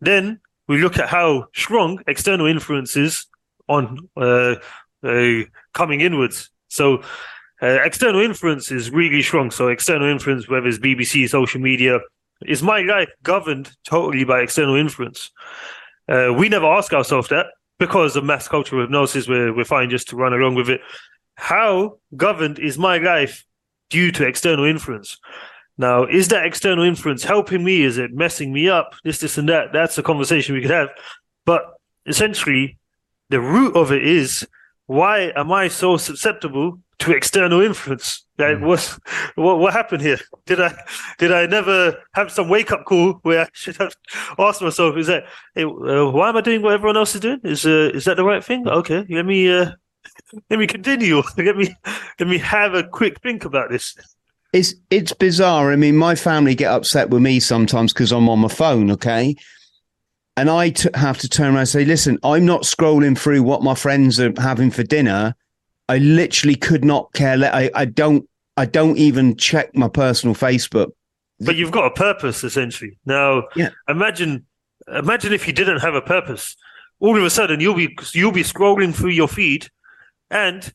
Then 0.00 0.40
we 0.68 0.80
look 0.80 0.98
at 0.98 1.08
how 1.08 1.46
strong 1.54 2.00
external 2.06 2.46
influence 2.46 2.96
is 2.96 3.26
on 3.68 4.08
uh, 4.16 4.56
uh, 5.02 5.40
coming 5.74 6.00
inwards. 6.00 6.50
So 6.68 7.02
uh, 7.62 7.78
external 7.84 8.20
influence 8.20 8.72
is 8.72 8.90
really 8.90 9.22
strong. 9.22 9.50
So 9.50 9.68
external 9.68 10.08
influence, 10.08 10.48
whether 10.48 10.66
it's 10.66 10.78
BBC, 10.78 11.28
social 11.28 11.60
media, 11.60 12.00
is 12.44 12.62
my 12.62 12.80
life 12.80 13.08
governed 13.22 13.70
totally 13.84 14.24
by 14.24 14.40
external 14.40 14.74
influence? 14.74 15.30
Uh, 16.08 16.32
we 16.36 16.48
never 16.48 16.66
ask 16.66 16.92
ourselves 16.92 17.28
that 17.28 17.46
because 17.78 18.16
of 18.16 18.24
mass 18.24 18.48
cultural 18.48 18.82
hypnosis, 18.82 19.28
we're, 19.28 19.54
we're 19.54 19.64
fine 19.64 19.90
just 19.90 20.08
to 20.08 20.16
run 20.16 20.32
along 20.32 20.56
with 20.56 20.68
it. 20.68 20.80
How 21.36 21.98
governed 22.16 22.58
is 22.58 22.78
my 22.78 22.98
life 22.98 23.44
due 23.90 24.10
to 24.12 24.26
external 24.26 24.64
influence? 24.64 25.18
Now, 25.78 26.04
is 26.04 26.28
that 26.28 26.44
external 26.44 26.84
influence 26.84 27.24
helping 27.24 27.64
me? 27.64 27.82
Is 27.82 27.96
it 27.96 28.12
messing 28.12 28.52
me 28.52 28.68
up? 28.68 28.94
This, 29.04 29.18
this, 29.18 29.38
and 29.38 29.48
that. 29.48 29.72
That's 29.72 29.98
a 29.98 30.02
conversation 30.02 30.54
we 30.54 30.62
could 30.62 30.70
have. 30.70 30.88
But 31.46 31.62
essentially, 32.06 32.78
the 33.30 33.40
root 33.40 33.74
of 33.76 33.92
it 33.92 34.06
is 34.06 34.46
why 34.86 35.32
am 35.34 35.50
I 35.52 35.68
so 35.68 35.96
susceptible 35.96 36.78
to 37.02 37.12
external 37.12 37.60
influence. 37.60 38.24
Like, 38.38 38.58
mm. 38.58 38.66
what, 38.66 38.98
what 39.34 39.58
what 39.58 39.72
happened 39.72 40.02
here? 40.02 40.18
Did 40.46 40.60
I 40.60 40.74
did 41.18 41.32
I 41.32 41.46
never 41.46 41.96
have 42.14 42.30
some 42.30 42.48
wake 42.48 42.72
up 42.72 42.84
call 42.84 43.14
where 43.22 43.42
I 43.42 43.48
should 43.52 43.76
have 43.76 43.94
asked 44.38 44.62
myself, 44.62 44.96
is 44.96 45.08
that 45.08 45.24
hey, 45.54 45.64
uh, 45.64 46.10
why 46.10 46.28
am 46.28 46.36
I 46.36 46.40
doing 46.40 46.62
what 46.62 46.74
everyone 46.74 46.96
else 46.96 47.14
is 47.14 47.20
doing? 47.20 47.40
Is 47.44 47.66
uh, 47.66 47.90
is 47.94 48.04
that 48.04 48.16
the 48.16 48.24
right 48.24 48.42
thing? 48.42 48.66
Okay, 48.66 49.04
let 49.10 49.26
me 49.26 49.52
uh, 49.52 49.72
let 50.48 50.58
me 50.58 50.66
continue. 50.66 51.22
let 51.36 51.56
me 51.56 51.74
let 52.18 52.28
me 52.28 52.38
have 52.38 52.74
a 52.74 52.84
quick 52.84 53.20
think 53.20 53.44
about 53.44 53.70
this. 53.70 53.96
It's 54.52 54.74
it's 54.90 55.12
bizarre. 55.12 55.72
I 55.72 55.76
mean, 55.76 55.96
my 55.96 56.14
family 56.14 56.54
get 56.54 56.72
upset 56.72 57.10
with 57.10 57.22
me 57.22 57.40
sometimes 57.40 57.92
because 57.92 58.12
I'm 58.12 58.28
on 58.28 58.40
my 58.40 58.48
phone. 58.48 58.90
Okay. 58.92 59.36
And 60.34 60.48
I 60.48 60.70
t- 60.70 60.88
have 60.94 61.18
to 61.18 61.28
turn 61.28 61.48
around 61.48 61.58
and 61.58 61.68
say, 61.68 61.84
listen, 61.84 62.18
I'm 62.22 62.46
not 62.46 62.62
scrolling 62.62 63.18
through 63.18 63.42
what 63.42 63.62
my 63.62 63.74
friends 63.74 64.18
are 64.18 64.32
having 64.38 64.70
for 64.70 64.82
dinner. 64.82 65.34
I 65.92 65.98
literally 65.98 66.54
could 66.54 66.86
not 66.86 67.12
care. 67.12 67.36
Le- 67.36 67.48
I, 67.48 67.70
I 67.74 67.84
don't. 67.84 68.26
I 68.56 68.64
don't 68.64 68.96
even 68.96 69.36
check 69.36 69.76
my 69.76 69.88
personal 69.88 70.34
Facebook. 70.34 70.92
But 71.38 71.56
you've 71.56 71.70
got 71.70 71.86
a 71.86 71.90
purpose, 71.90 72.44
essentially. 72.44 72.98
Now, 73.04 73.44
yeah. 73.56 73.70
imagine, 73.88 74.46
imagine 74.86 75.32
if 75.34 75.46
you 75.46 75.52
didn't 75.52 75.80
have 75.80 75.94
a 75.94 76.00
purpose. 76.00 76.56
All 77.00 77.16
of 77.16 77.22
a 77.22 77.28
sudden, 77.28 77.60
you'll 77.60 77.74
be 77.74 77.94
you'll 78.14 78.32
be 78.32 78.42
scrolling 78.42 78.94
through 78.94 79.10
your 79.10 79.28
feed, 79.28 79.68
and 80.30 80.72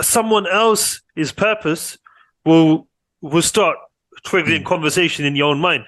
someone 0.00 0.46
else's 0.46 1.32
purpose 1.36 1.98
will 2.44 2.86
will 3.20 3.42
start 3.42 3.76
triggering 4.24 4.62
mm. 4.62 4.66
conversation 4.66 5.24
in 5.24 5.34
your 5.34 5.50
own 5.50 5.58
mind. 5.58 5.84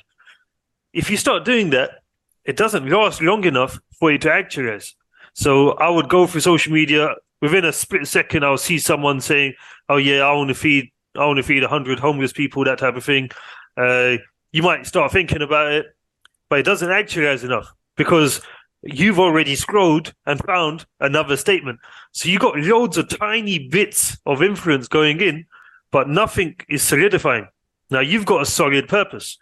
If 0.93 1.09
you 1.09 1.17
start 1.17 1.45
doing 1.45 1.71
that, 1.71 2.03
it 2.45 2.57
doesn't 2.57 2.89
last 2.89 3.23
long 3.23 3.45
enough 3.45 3.79
for 4.01 4.11
you 4.11 4.19
to 4.19 4.33
actualize. 4.33 4.97
So 5.35 5.73
I 5.73 5.89
would 5.89 6.09
go 6.09 6.27
through 6.27 6.41
social 6.41 6.73
media 6.73 7.15
within 7.43 7.67
a 7.67 7.73
split 7.73 8.07
second, 8.07 8.45
I'll 8.45 8.57
see 8.57 8.79
someone 8.79 9.21
saying, 9.21 9.53
"Oh 9.91 9.99
yeah, 9.99 10.21
I 10.21 10.33
want 10.33 10.49
to 10.49 10.55
feed, 10.55 10.91
I 11.15 11.27
want 11.27 11.37
to 11.37 11.43
feed 11.43 11.63
hundred 11.65 11.99
homeless 11.99 12.33
people," 12.33 12.65
that 12.65 12.79
type 12.79 12.97
of 12.97 13.05
thing. 13.05 13.31
Uh, 13.77 14.17
you 14.53 14.63
might 14.63 14.87
start 14.87 15.13
thinking 15.13 15.43
about 15.43 15.73
it, 15.73 15.87
but 16.49 16.61
it 16.61 16.63
doesn't 16.63 16.91
actualize 16.91 17.45
enough 17.45 17.71
because 17.97 18.41
you've 18.83 19.19
already 19.19 19.55
scrolled 19.55 20.15
and 20.25 20.43
found 20.45 20.87
another 21.01 21.37
statement. 21.37 21.81
So 22.13 22.29
you've 22.29 22.41
got 22.41 22.59
loads 22.59 22.97
of 22.97 23.09
tiny 23.09 23.69
bits 23.69 24.17
of 24.25 24.43
influence 24.43 24.89
going 24.89 25.21
in, 25.21 25.47
but 25.91 26.09
nothing 26.09 26.57
is 26.69 26.83
solidifying. 26.83 27.49
Now 27.91 28.01
you've 28.01 28.27
got 28.27 28.43
a 28.43 28.47
solid 28.47 28.89
purpose. 28.89 29.39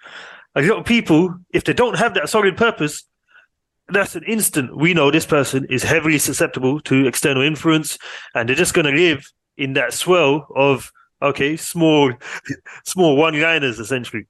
A 0.57 0.62
lot 0.62 0.80
of 0.80 0.85
people, 0.85 1.37
if 1.50 1.64
they 1.64 1.73
don't 1.73 1.97
have 1.99 2.14
that 2.14 2.28
solid 2.28 2.57
purpose, 2.57 3.04
that's 3.92 4.16
an 4.16 4.25
instant. 4.25 4.76
We 4.76 4.94
know 4.94 5.11
this 5.11 5.26
person 5.26 5.66
is 5.70 5.82
heavily 5.82 6.18
susceptible 6.18 6.80
to 6.82 7.06
external 7.06 7.42
influence 7.42 7.99
and 8.35 8.49
they're 8.49 8.56
just 8.56 8.75
going 8.75 8.87
to 8.87 8.92
live 8.92 9.25
in 9.56 9.75
that 9.75 9.92
swell 9.92 10.47
of 10.56 10.90
okay 11.23 11.54
small 11.56 12.12
small 12.87 13.14
one 13.16 13.38
liners 13.38 13.78
essentially 13.78 14.26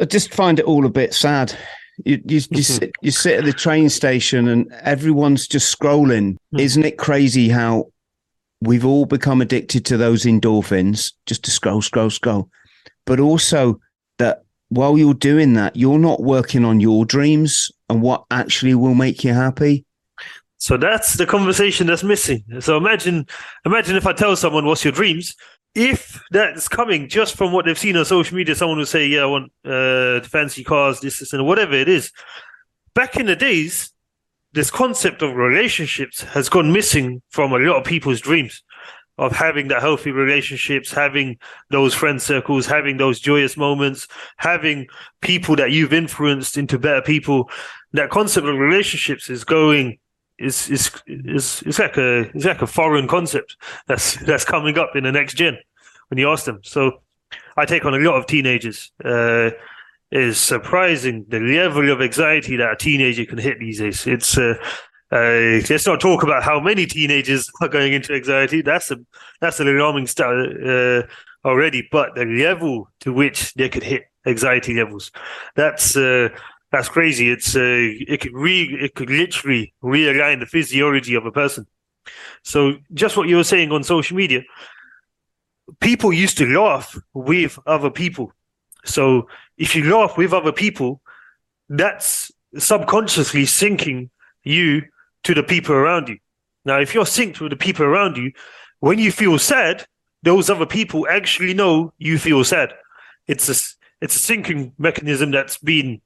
i 0.00 0.04
just 0.04 0.32
find 0.34 0.58
it 0.58 0.64
all 0.64 0.86
a 0.86 0.90
bit 0.90 1.14
sad. 1.14 1.56
You 2.04 2.20
you, 2.24 2.40
you, 2.50 2.62
sit, 2.62 2.92
you 3.02 3.10
sit 3.10 3.38
at 3.38 3.44
the 3.44 3.52
train 3.52 3.88
station 3.88 4.48
and 4.48 4.72
everyone's 4.82 5.46
just 5.46 5.76
scrolling. 5.76 6.36
Hmm. 6.52 6.60
isn't 6.60 6.84
it 6.84 6.98
crazy 6.98 7.48
how 7.48 7.88
we've 8.60 8.86
all 8.86 9.06
become 9.06 9.40
addicted 9.40 9.84
to 9.86 9.96
those 9.96 10.24
endorphins? 10.24 11.12
Just 11.26 11.44
to 11.44 11.50
scroll 11.50 11.82
scroll 11.82 12.10
scroll. 12.10 12.48
But 13.04 13.20
also 13.20 13.80
while 14.74 14.96
you're 14.96 15.14
doing 15.14 15.52
that, 15.54 15.76
you're 15.76 15.98
not 15.98 16.22
working 16.22 16.64
on 16.64 16.80
your 16.80 17.04
dreams 17.04 17.70
and 17.88 18.00
what 18.00 18.24
actually 18.30 18.74
will 18.74 18.94
make 18.94 19.22
you 19.22 19.34
happy. 19.34 19.84
So 20.56 20.76
that's 20.76 21.14
the 21.14 21.26
conversation 21.26 21.86
that's 21.88 22.04
missing. 22.04 22.44
So 22.60 22.76
imagine, 22.76 23.26
imagine 23.66 23.96
if 23.96 24.06
I 24.06 24.12
tell 24.12 24.36
someone 24.36 24.64
what's 24.64 24.84
your 24.84 24.92
dreams. 24.92 25.34
If 25.74 26.22
that's 26.30 26.68
coming 26.68 27.08
just 27.08 27.34
from 27.34 27.52
what 27.52 27.64
they've 27.64 27.78
seen 27.78 27.96
on 27.96 28.04
social 28.04 28.36
media, 28.36 28.54
someone 28.54 28.78
will 28.78 28.86
say, 28.86 29.06
"Yeah, 29.06 29.22
I 29.22 29.26
want 29.26 29.52
uh, 29.64 30.20
fancy 30.20 30.62
cars, 30.62 31.00
this, 31.00 31.18
this, 31.18 31.32
and 31.32 31.46
whatever 31.46 31.72
it 31.72 31.88
is." 31.88 32.12
Back 32.94 33.16
in 33.16 33.26
the 33.26 33.34
days, 33.34 33.90
this 34.52 34.70
concept 34.70 35.22
of 35.22 35.34
relationships 35.34 36.22
has 36.22 36.50
gone 36.50 36.72
missing 36.72 37.22
from 37.30 37.52
a 37.52 37.58
lot 37.58 37.78
of 37.78 37.84
people's 37.84 38.20
dreams 38.20 38.62
of 39.22 39.30
having 39.30 39.68
that 39.68 39.80
healthy 39.80 40.10
relationships, 40.10 40.90
having 40.90 41.38
those 41.70 41.94
friend 41.94 42.20
circles, 42.20 42.66
having 42.66 42.96
those 42.96 43.20
joyous 43.20 43.56
moments, 43.56 44.08
having 44.38 44.88
people 45.20 45.54
that 45.54 45.70
you've 45.70 45.92
influenced 45.92 46.58
into 46.58 46.76
better 46.76 47.00
people. 47.00 47.48
That 47.92 48.10
concept 48.10 48.48
of 48.48 48.58
relationships 48.58 49.30
is 49.30 49.44
going 49.44 49.98
is 50.38 50.68
is 50.68 50.90
is 51.06 51.62
it's 51.64 51.78
like 51.78 51.96
a 51.96 52.22
it's 52.34 52.44
like 52.44 52.62
a 52.62 52.66
foreign 52.66 53.06
concept 53.06 53.56
that's 53.86 54.16
that's 54.26 54.44
coming 54.44 54.76
up 54.76 54.96
in 54.96 55.04
the 55.04 55.12
next 55.12 55.34
gen 55.34 55.56
when 56.08 56.18
you 56.18 56.28
ask 56.28 56.44
them. 56.44 56.58
So 56.64 57.00
I 57.56 57.64
take 57.64 57.84
on 57.84 57.94
a 57.94 57.98
lot 57.98 58.16
of 58.16 58.26
teenagers. 58.26 58.90
Uh, 59.04 59.50
is 60.10 60.38
surprising 60.38 61.24
the 61.28 61.40
level 61.40 61.90
of 61.90 62.02
anxiety 62.02 62.56
that 62.56 62.70
a 62.70 62.76
teenager 62.76 63.24
can 63.24 63.38
hit 63.38 63.58
these 63.58 63.78
days. 63.78 64.06
It's 64.06 64.36
uh, 64.36 64.56
uh, 65.12 65.60
let's 65.68 65.86
not 65.86 66.00
talk 66.00 66.22
about 66.22 66.42
how 66.42 66.58
many 66.58 66.86
teenagers 66.86 67.50
are 67.60 67.68
going 67.68 67.92
into 67.92 68.14
anxiety. 68.14 68.62
That's 68.62 68.90
a 68.90 68.96
that's 69.40 69.60
an 69.60 69.68
alarming 69.68 70.06
start 70.06 70.38
uh, 70.66 71.02
already. 71.44 71.86
But 71.92 72.14
the 72.14 72.24
level 72.24 72.88
to 73.00 73.12
which 73.12 73.52
they 73.54 73.68
could 73.68 73.82
hit 73.82 74.04
anxiety 74.26 74.74
levels, 74.74 75.12
that's 75.54 75.96
uh, 75.96 76.30
that's 76.70 76.88
crazy. 76.88 77.30
It's 77.30 77.54
uh, 77.54 77.60
it 77.60 78.22
could 78.22 78.32
re 78.32 78.62
it 78.80 78.94
could 78.94 79.10
literally 79.10 79.74
realign 79.82 80.40
the 80.40 80.46
physiology 80.46 81.14
of 81.14 81.26
a 81.26 81.32
person. 81.32 81.66
So 82.42 82.76
just 82.94 83.16
what 83.16 83.28
you 83.28 83.36
were 83.36 83.44
saying 83.44 83.70
on 83.70 83.82
social 83.82 84.16
media, 84.16 84.42
people 85.80 86.10
used 86.10 86.38
to 86.38 86.46
laugh 86.46 86.98
with 87.12 87.58
other 87.66 87.90
people. 87.90 88.32
So 88.86 89.28
if 89.58 89.76
you 89.76 89.94
laugh 89.94 90.16
with 90.16 90.32
other 90.32 90.52
people, 90.52 91.02
that's 91.68 92.32
subconsciously 92.56 93.44
syncing 93.44 94.08
you 94.42 94.82
to 95.24 95.34
the 95.34 95.42
people 95.42 95.74
around 95.74 96.08
you. 96.08 96.18
Now, 96.64 96.80
if 96.80 96.94
you're 96.94 97.04
synced 97.04 97.40
with 97.40 97.50
the 97.50 97.56
people 97.56 97.84
around 97.84 98.16
you, 98.16 98.32
when 98.80 98.98
you 98.98 99.10
feel 99.12 99.38
sad, 99.38 99.86
those 100.22 100.48
other 100.50 100.66
people 100.66 101.06
actually 101.08 101.54
know 101.54 101.92
you 101.98 102.18
feel 102.18 102.44
sad. 102.44 102.72
It's 103.26 103.48
a 103.48 103.54
it's 104.00 104.16
a 104.16 104.32
syncing 104.32 104.72
mechanism 104.78 105.30
that's 105.30 105.58
been 105.58 106.00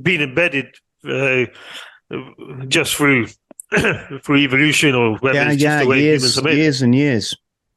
been 0.00 0.22
embedded 0.22 0.74
uh, 1.08 1.46
just 2.68 2.94
through 2.94 3.26
through 4.22 4.36
evolution 4.36 4.94
or 4.94 5.16
whether 5.18 5.38
Yeah, 5.38 5.52
it's 5.52 5.62
yeah, 5.62 5.76
just 5.78 5.84
the 5.84 5.88
way 5.90 6.00
years, 6.00 6.22
humans 6.22 6.38
are 6.38 6.42
made. 6.42 6.56
years 6.58 6.82
and 6.82 6.94
years. 6.94 7.36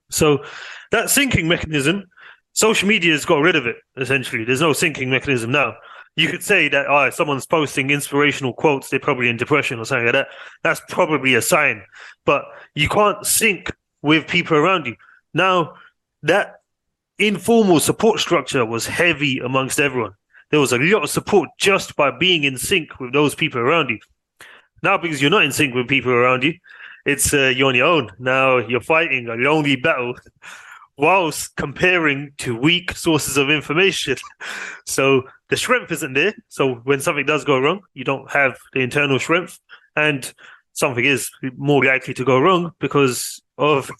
So 0.09 0.43
that 0.91 1.05
syncing 1.05 1.45
mechanism, 1.45 2.05
social 2.53 2.87
media 2.87 3.11
has 3.13 3.25
got 3.25 3.37
rid 3.39 3.55
of 3.55 3.65
it. 3.65 3.77
Essentially, 3.97 4.43
there's 4.43 4.61
no 4.61 4.71
syncing 4.71 5.07
mechanism 5.07 5.51
now. 5.51 5.75
You 6.15 6.29
could 6.29 6.43
say 6.43 6.69
that 6.69 6.87
oh, 6.87 7.09
someone's 7.09 7.45
posting 7.45 7.89
inspirational 7.89 8.53
quotes, 8.53 8.89
they're 8.89 8.99
probably 8.99 9.29
in 9.29 9.37
depression 9.37 9.79
or 9.79 9.85
something 9.85 10.05
like 10.05 10.13
that. 10.13 10.27
That's 10.63 10.81
probably 10.89 11.35
a 11.35 11.41
sign, 11.41 11.83
but 12.25 12.45
you 12.73 12.87
can't 12.87 13.25
sync 13.25 13.71
with 14.01 14.27
people 14.27 14.57
around 14.57 14.85
you. 14.85 14.95
Now 15.33 15.75
that 16.23 16.61
informal 17.19 17.79
support 17.79 18.19
structure 18.19 18.65
was 18.65 18.87
heavy 18.87 19.39
amongst 19.39 19.79
everyone. 19.79 20.13
There 20.51 20.59
was 20.59 20.73
a 20.73 20.77
lot 20.77 21.03
of 21.03 21.09
support 21.09 21.49
just 21.57 21.95
by 21.95 22.11
being 22.11 22.43
in 22.43 22.57
sync 22.57 22.99
with 22.99 23.13
those 23.13 23.35
people 23.35 23.59
around 23.59 23.89
you. 23.89 23.99
Now, 24.83 24.97
because 24.97 25.21
you're 25.21 25.31
not 25.31 25.43
in 25.43 25.51
sync 25.51 25.73
with 25.73 25.87
people 25.87 26.11
around 26.11 26.43
you, 26.43 26.53
it's 27.05 27.33
uh, 27.33 27.53
you're 27.55 27.69
on 27.69 27.75
your 27.75 27.87
own. 27.87 28.11
Now 28.19 28.57
you're 28.57 28.81
fighting 28.81 29.27
a 29.27 29.35
lonely 29.35 29.75
battle 29.75 30.15
whilst 30.97 31.55
comparing 31.55 32.31
to 32.37 32.55
weak 32.55 32.91
sources 32.93 33.37
of 33.37 33.49
information. 33.49 34.17
so 34.85 35.23
the 35.49 35.57
strength 35.57 35.91
isn't 35.91 36.13
there. 36.13 36.33
So 36.47 36.75
when 36.75 37.01
something 37.01 37.25
does 37.25 37.43
go 37.43 37.59
wrong, 37.59 37.81
you 37.93 38.03
don't 38.03 38.29
have 38.31 38.57
the 38.73 38.79
internal 38.79 39.19
strength, 39.19 39.59
and 39.95 40.31
something 40.73 41.05
is 41.05 41.29
more 41.57 41.83
likely 41.83 42.13
to 42.13 42.25
go 42.25 42.39
wrong 42.39 42.71
because 42.79 43.41
of 43.57 43.89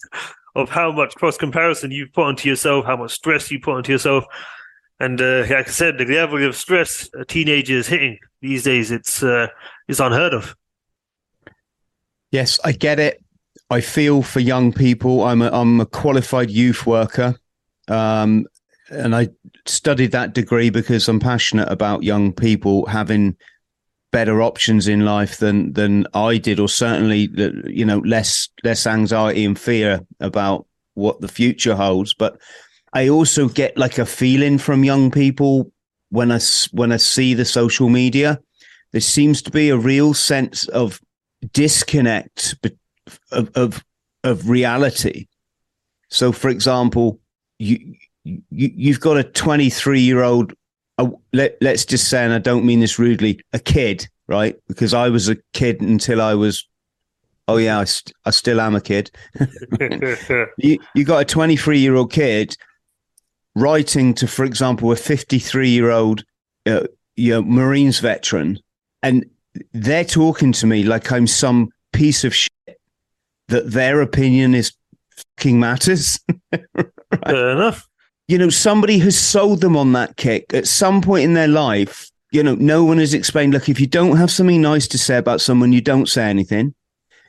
of 0.54 0.70
how 0.70 0.90
much 0.90 1.14
cross 1.16 1.36
comparison 1.36 1.90
you 1.90 2.06
put 2.06 2.24
onto 2.24 2.48
yourself, 2.48 2.86
how 2.86 2.96
much 2.96 3.12
stress 3.12 3.50
you 3.50 3.60
put 3.60 3.76
onto 3.76 3.92
yourself. 3.92 4.24
And 4.98 5.20
uh, 5.20 5.40
like 5.40 5.68
I 5.68 5.70
said, 5.70 5.98
the 5.98 6.06
level 6.06 6.42
of 6.42 6.56
stress 6.56 7.10
a 7.12 7.26
teenager 7.26 7.74
is 7.74 7.86
hitting 7.86 8.18
these 8.40 8.62
days, 8.62 8.90
it's 8.90 9.22
uh, 9.22 9.48
it's 9.86 10.00
unheard 10.00 10.32
of. 10.32 10.56
Yes, 12.30 12.58
I 12.64 12.72
get 12.72 12.98
it. 12.98 13.22
I 13.70 13.80
feel 13.80 14.22
for 14.22 14.40
young 14.40 14.72
people. 14.72 15.24
I'm 15.24 15.42
a, 15.42 15.50
I'm 15.50 15.80
a 15.80 15.86
qualified 15.86 16.50
youth 16.50 16.86
worker, 16.86 17.36
um, 17.88 18.46
and 18.90 19.14
I 19.14 19.28
studied 19.66 20.12
that 20.12 20.34
degree 20.34 20.70
because 20.70 21.08
I'm 21.08 21.18
passionate 21.18 21.70
about 21.70 22.04
young 22.04 22.32
people 22.32 22.86
having 22.86 23.36
better 24.12 24.40
options 24.40 24.86
in 24.86 25.04
life 25.04 25.38
than 25.38 25.72
than 25.72 26.06
I 26.14 26.38
did, 26.38 26.60
or 26.60 26.68
certainly 26.68 27.28
you 27.66 27.84
know 27.84 27.98
less 27.98 28.48
less 28.62 28.86
anxiety 28.86 29.44
and 29.44 29.58
fear 29.58 30.00
about 30.20 30.66
what 30.94 31.20
the 31.20 31.28
future 31.28 31.74
holds. 31.74 32.14
But 32.14 32.38
I 32.92 33.08
also 33.08 33.48
get 33.48 33.76
like 33.76 33.98
a 33.98 34.06
feeling 34.06 34.58
from 34.58 34.84
young 34.84 35.10
people 35.10 35.72
when 36.10 36.30
I 36.30 36.38
when 36.70 36.92
I 36.92 36.98
see 36.98 37.34
the 37.34 37.44
social 37.44 37.88
media. 37.88 38.40
There 38.92 39.00
seems 39.00 39.42
to 39.42 39.50
be 39.50 39.68
a 39.68 39.76
real 39.76 40.14
sense 40.14 40.68
of 40.68 41.00
disconnect 41.52 42.54
of, 43.32 43.50
of 43.54 43.84
of 44.24 44.48
reality. 44.48 45.26
So, 46.08 46.32
for 46.32 46.48
example, 46.48 47.20
you, 47.58 47.94
you 48.24 48.40
you've 48.50 49.00
got 49.00 49.16
a 49.16 49.24
23 49.24 50.00
year 50.00 50.22
old. 50.22 50.52
Uh, 50.98 51.10
let 51.32 51.56
let's 51.60 51.84
just 51.84 52.08
say, 52.08 52.24
and 52.24 52.32
I 52.32 52.38
don't 52.38 52.64
mean 52.64 52.80
this 52.80 52.98
rudely, 52.98 53.40
a 53.52 53.58
kid, 53.58 54.08
right? 54.28 54.56
Because 54.68 54.94
I 54.94 55.08
was 55.08 55.28
a 55.28 55.36
kid 55.52 55.80
until 55.80 56.20
I 56.20 56.34
was. 56.34 56.66
Oh 57.48 57.58
yeah, 57.58 57.78
I, 57.78 57.84
st- 57.84 58.12
I 58.24 58.30
still 58.30 58.60
am 58.60 58.74
a 58.74 58.80
kid. 58.80 59.10
you 60.58 60.78
you 60.94 61.04
got 61.04 61.22
a 61.22 61.24
23 61.24 61.78
year 61.78 61.94
old 61.94 62.12
kid 62.12 62.56
writing 63.54 64.14
to, 64.14 64.26
for 64.26 64.44
example, 64.44 64.90
a 64.90 64.96
53 64.96 65.68
year 65.68 65.90
old 65.90 66.24
uh, 66.66 66.86
you 67.14 67.32
know, 67.32 67.42
Marines 67.42 68.00
veteran, 68.00 68.58
and 69.02 69.24
they're 69.72 70.04
talking 70.04 70.52
to 70.52 70.66
me 70.66 70.82
like 70.82 71.12
I'm 71.12 71.26
some 71.26 71.70
piece 71.92 72.24
of 72.24 72.34
shit 72.34 72.75
that 73.48 73.70
their 73.70 74.00
opinion 74.00 74.54
is 74.54 74.72
fucking 75.38 75.58
matters. 75.60 76.18
Fair 77.24 77.50
enough. 77.50 77.88
you 78.28 78.38
know, 78.38 78.48
somebody 78.50 78.98
has 78.98 79.18
sold 79.18 79.60
them 79.60 79.76
on 79.76 79.92
that 79.92 80.16
kick 80.16 80.52
at 80.54 80.66
some 80.66 81.00
point 81.00 81.24
in 81.24 81.34
their 81.34 81.48
life. 81.48 82.10
You 82.32 82.42
know, 82.42 82.54
no 82.56 82.84
one 82.84 82.98
has 82.98 83.14
explained, 83.14 83.52
look, 83.52 83.68
if 83.68 83.80
you 83.80 83.86
don't 83.86 84.16
have 84.16 84.30
something 84.30 84.60
nice 84.60 84.88
to 84.88 84.98
say 84.98 85.16
about 85.16 85.40
someone, 85.40 85.72
you 85.72 85.80
don't 85.80 86.08
say 86.08 86.28
anything. 86.28 86.74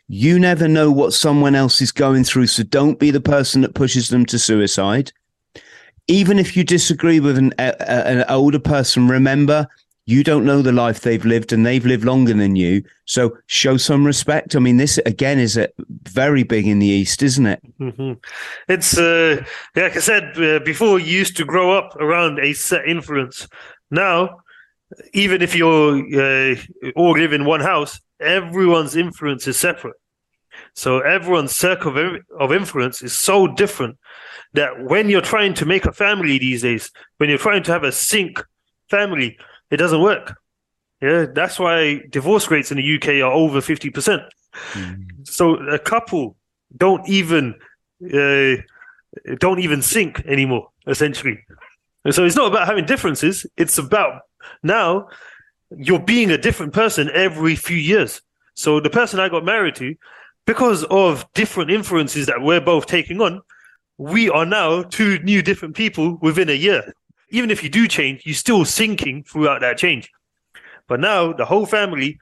You 0.08 0.40
never 0.40 0.68
know 0.68 0.92
what 0.92 1.14
someone 1.14 1.54
else 1.54 1.82
is 1.82 1.92
going 1.92 2.24
through. 2.24 2.48
So 2.48 2.64
don't 2.64 2.98
be 3.00 3.12
the 3.12 3.22
person 3.22 3.62
that 3.62 3.76
pushes 3.76 4.10
them 4.10 4.26
to 4.28 4.40
suicide. 4.40 5.12
Even 6.08 6.40
if 6.40 6.56
you 6.58 6.64
disagree 6.64 7.20
with 7.20 7.38
an, 7.38 7.54
a, 7.60 7.74
a- 7.80 8.08
an 8.08 8.26
older 8.30 8.60
person, 8.60 9.08
remember, 9.08 9.68
you 10.08 10.24
don't 10.24 10.46
know 10.46 10.62
the 10.62 10.72
life 10.72 11.02
they've 11.02 11.26
lived 11.26 11.52
and 11.52 11.66
they've 11.66 11.86
lived 11.86 12.06
longer 12.06 12.34
than 12.34 12.56
you. 12.56 12.82
So 13.06 13.38
show 13.48 13.76
some 13.76 14.06
respect. 14.06 14.56
I 14.56 14.60
mean, 14.60 14.78
this 14.78 14.98
again 15.00 15.38
is 15.38 15.58
a, 15.58 15.68
very 16.04 16.44
big 16.44 16.66
in 16.66 16.80
the 16.80 16.88
East, 16.88 17.22
isn't 17.22 17.46
it? 17.46 17.62
hmm 17.78 18.14
It's 18.70 18.98
uh, 18.98 19.44
like 19.76 19.98
I 19.98 20.00
said 20.00 20.42
uh, 20.42 20.60
before. 20.60 20.98
You 20.98 21.12
used 21.20 21.36
to 21.38 21.46
grow 21.46 21.78
up 21.78 21.96
around 21.98 22.40
a 22.40 22.54
set 22.54 22.88
influence. 22.88 23.50
Now, 23.92 24.40
even 25.14 25.42
if 25.42 25.54
you're 25.54 25.98
uh, 26.16 26.56
all 26.96 27.12
live 27.12 27.34
in 27.34 27.44
one 27.44 27.62
house, 27.62 28.00
everyone's 28.22 28.96
influence 28.96 29.46
is 29.46 29.60
separate. 29.60 29.98
So 30.74 31.00
everyone's 31.00 31.54
circle 31.54 31.98
of, 31.98 32.22
of 32.40 32.54
influence 32.54 33.04
is 33.04 33.12
so 33.12 33.48
different 33.48 33.98
that 34.54 34.82
when 34.82 35.10
you're 35.10 35.22
trying 35.22 35.54
to 35.56 35.66
make 35.66 35.86
a 35.86 35.92
family 35.92 36.38
these 36.40 36.62
days, 36.62 36.92
when 37.18 37.28
you're 37.30 37.38
trying 37.38 37.64
to 37.64 37.74
have 37.74 37.84
a 37.84 37.92
sync 37.92 38.42
family, 38.90 39.38
it 39.72 39.78
doesn't 39.78 40.02
work. 40.02 40.38
Yeah, 41.02 41.26
that's 41.32 41.60
why 41.60 42.02
divorce 42.10 42.50
rates 42.50 42.72
in 42.72 42.78
the 42.78 42.96
UK 42.96 43.08
are 43.26 43.32
over 43.32 43.62
fifty 43.62 43.90
percent. 43.90 44.24
So 45.24 45.56
a 45.56 45.78
couple 45.78 46.36
don't 46.76 47.08
even 47.08 47.56
uh, 48.04 48.56
don't 49.40 49.60
even 49.60 49.82
sync 49.82 50.26
anymore. 50.26 50.70
Essentially, 50.88 51.40
and 52.06 52.16
so 52.16 52.26
it's 52.26 52.36
not 52.36 52.48
about 52.48 52.68
having 52.68 52.86
differences. 52.86 53.46
It's 53.58 53.78
about 53.78 54.22
now 54.64 55.10
you're 55.76 56.00
being 56.00 56.32
a 56.32 56.38
different 56.38 56.74
person 56.74 57.10
every 57.14 57.56
few 57.56 57.78
years. 57.78 58.22
So 58.54 58.80
the 58.80 58.90
person 58.90 59.20
I 59.20 59.30
got 59.30 59.46
married 59.46 59.76
to, 59.76 59.96
because 60.46 60.84
of 60.86 61.26
different 61.34 61.72
influences 61.72 62.26
that 62.28 62.42
we're 62.42 62.62
both 62.62 62.86
taking 62.86 63.22
on, 63.22 63.42
we 63.98 64.30
are 64.30 64.46
now 64.46 64.84
two 64.84 65.20
new 65.20 65.42
different 65.42 65.76
people 65.76 66.18
within 66.22 66.50
a 66.50 66.54
year. 66.54 66.94
Even 67.30 67.52
if 67.52 67.64
you 67.64 67.70
do 67.70 67.88
change, 67.88 68.26
you're 68.26 68.36
still 68.36 68.64
syncing 68.64 69.28
throughout 69.28 69.62
that 69.62 69.78
change. 69.78 70.12
But 70.88 71.00
now 71.00 71.34
the 71.34 71.46
whole 71.46 71.66
family, 71.66 72.20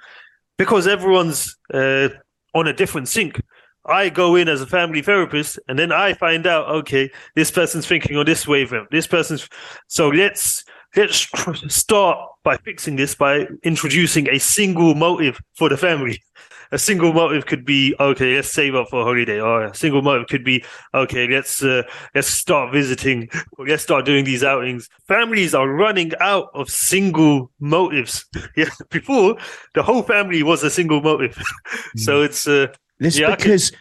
because 0.58 0.88
everyone's 0.88 1.58
uh, 1.74 2.10
on 2.54 2.68
a 2.68 2.74
different 2.74 3.08
sync, 3.08 3.40
I 3.86 4.10
go 4.10 4.36
in 4.36 4.48
as 4.48 4.62
a 4.62 4.66
family 4.66 5.02
therapist 5.02 5.60
and 5.68 5.78
then 5.78 5.92
I 5.92 6.14
find 6.14 6.48
out, 6.48 6.68
okay, 6.70 7.12
this 7.36 7.52
person's 7.52 7.86
thinking 7.86 8.18
on 8.18 8.26
this 8.26 8.48
wavelength. 8.48 8.90
This 8.90 9.06
person's 9.06 9.48
so 9.88 10.10
let's 10.10 10.64
let's 10.96 11.28
start 11.68 12.18
by 12.44 12.58
fixing 12.58 12.96
this 12.96 13.16
by 13.16 13.48
introducing 13.64 14.30
a 14.30 14.40
single 14.40 14.96
motive 14.96 15.40
for 15.54 15.70
the 15.70 15.78
family. 15.78 16.24
A 16.72 16.78
single 16.80 17.14
motive 17.14 17.46
could 17.46 17.66
be 17.66 17.96
okay. 18.00 18.36
Let's 18.36 18.52
save 18.52 18.76
up 18.76 18.90
for 18.90 19.02
a 19.02 19.04
holiday. 19.04 19.40
Or 19.40 19.66
a 19.66 19.76
single 19.76 20.02
motive 20.02 20.28
could 20.28 20.44
be 20.44 20.64
okay. 20.94 21.28
Let's 21.28 21.64
uh, 21.64 21.84
let's 22.14 22.28
start 22.28 22.74
visiting. 22.74 23.30
Let's 23.58 23.84
start 23.84 24.06
doing 24.06 24.26
these 24.26 24.44
outings. 24.44 24.90
Families 25.08 25.54
are 25.54 25.68
running 25.70 26.12
out 26.20 26.50
of 26.54 26.70
single 26.70 27.52
motives. 27.60 28.26
Yeah, 28.58 28.70
before 28.90 29.38
the 29.74 29.84
whole 29.84 30.02
family 30.04 30.42
was 30.44 30.64
a 30.64 30.70
single 30.70 31.02
motive. 31.02 31.38
so 31.98 32.22
it's 32.22 32.48
uh, 32.48 32.68
This 33.00 33.18
Yeah, 33.18 33.28
I 33.28 33.36
can- 33.36 33.38
because 33.38 33.72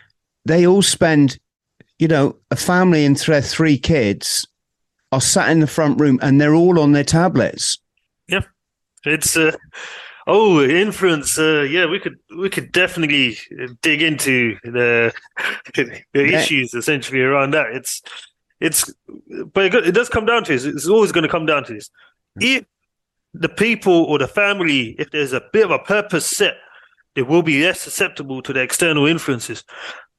they 0.44 0.66
all 0.66 0.82
spend, 0.82 1.38
you 1.98 2.08
know, 2.08 2.36
a 2.50 2.56
family 2.56 3.04
and 3.04 3.16
their 3.16 3.40
three 3.40 3.78
kids 3.78 4.46
are 5.12 5.20
sat 5.20 5.50
in 5.50 5.60
the 5.60 5.66
front 5.66 6.00
room 6.00 6.18
and 6.22 6.40
they're 6.40 6.54
all 6.54 6.80
on 6.80 6.92
their 6.92 7.04
tablets. 7.04 7.78
Yeah, 8.28 8.40
it's 9.04 9.36
uh, 9.36 9.52
oh 10.26 10.62
influence. 10.62 11.38
Uh, 11.38 11.62
yeah, 11.68 11.86
we 11.86 11.98
could 11.98 12.16
we 12.36 12.48
could 12.50 12.72
definitely 12.72 13.36
dig 13.82 14.02
into 14.02 14.56
the 14.64 15.12
the 15.74 16.02
Yeah. 16.14 16.38
issues 16.38 16.74
essentially 16.74 17.20
around 17.20 17.52
that. 17.52 17.66
It's 17.72 18.02
it's 18.60 18.92
but 19.52 19.66
it, 19.66 19.88
it 19.88 19.92
does 19.92 20.08
come 20.08 20.26
down 20.26 20.44
to 20.44 20.52
this. 20.52 20.64
It's 20.64 20.88
always 20.88 21.12
going 21.12 21.22
to 21.24 21.28
come 21.28 21.46
down 21.46 21.64
to 21.64 21.74
this. 21.74 21.90
If 22.40 22.64
the 23.32 23.48
people 23.48 24.04
or 24.04 24.18
the 24.18 24.28
family, 24.28 24.94
if 24.98 25.10
there's 25.10 25.32
a 25.32 25.42
bit 25.52 25.64
of 25.64 25.70
a 25.70 25.78
purpose 25.80 26.26
set, 26.26 26.54
they 27.14 27.22
will 27.22 27.42
be 27.42 27.62
less 27.62 27.80
susceptible 27.80 28.42
to 28.42 28.52
the 28.52 28.60
external 28.62 29.06
influences. 29.06 29.64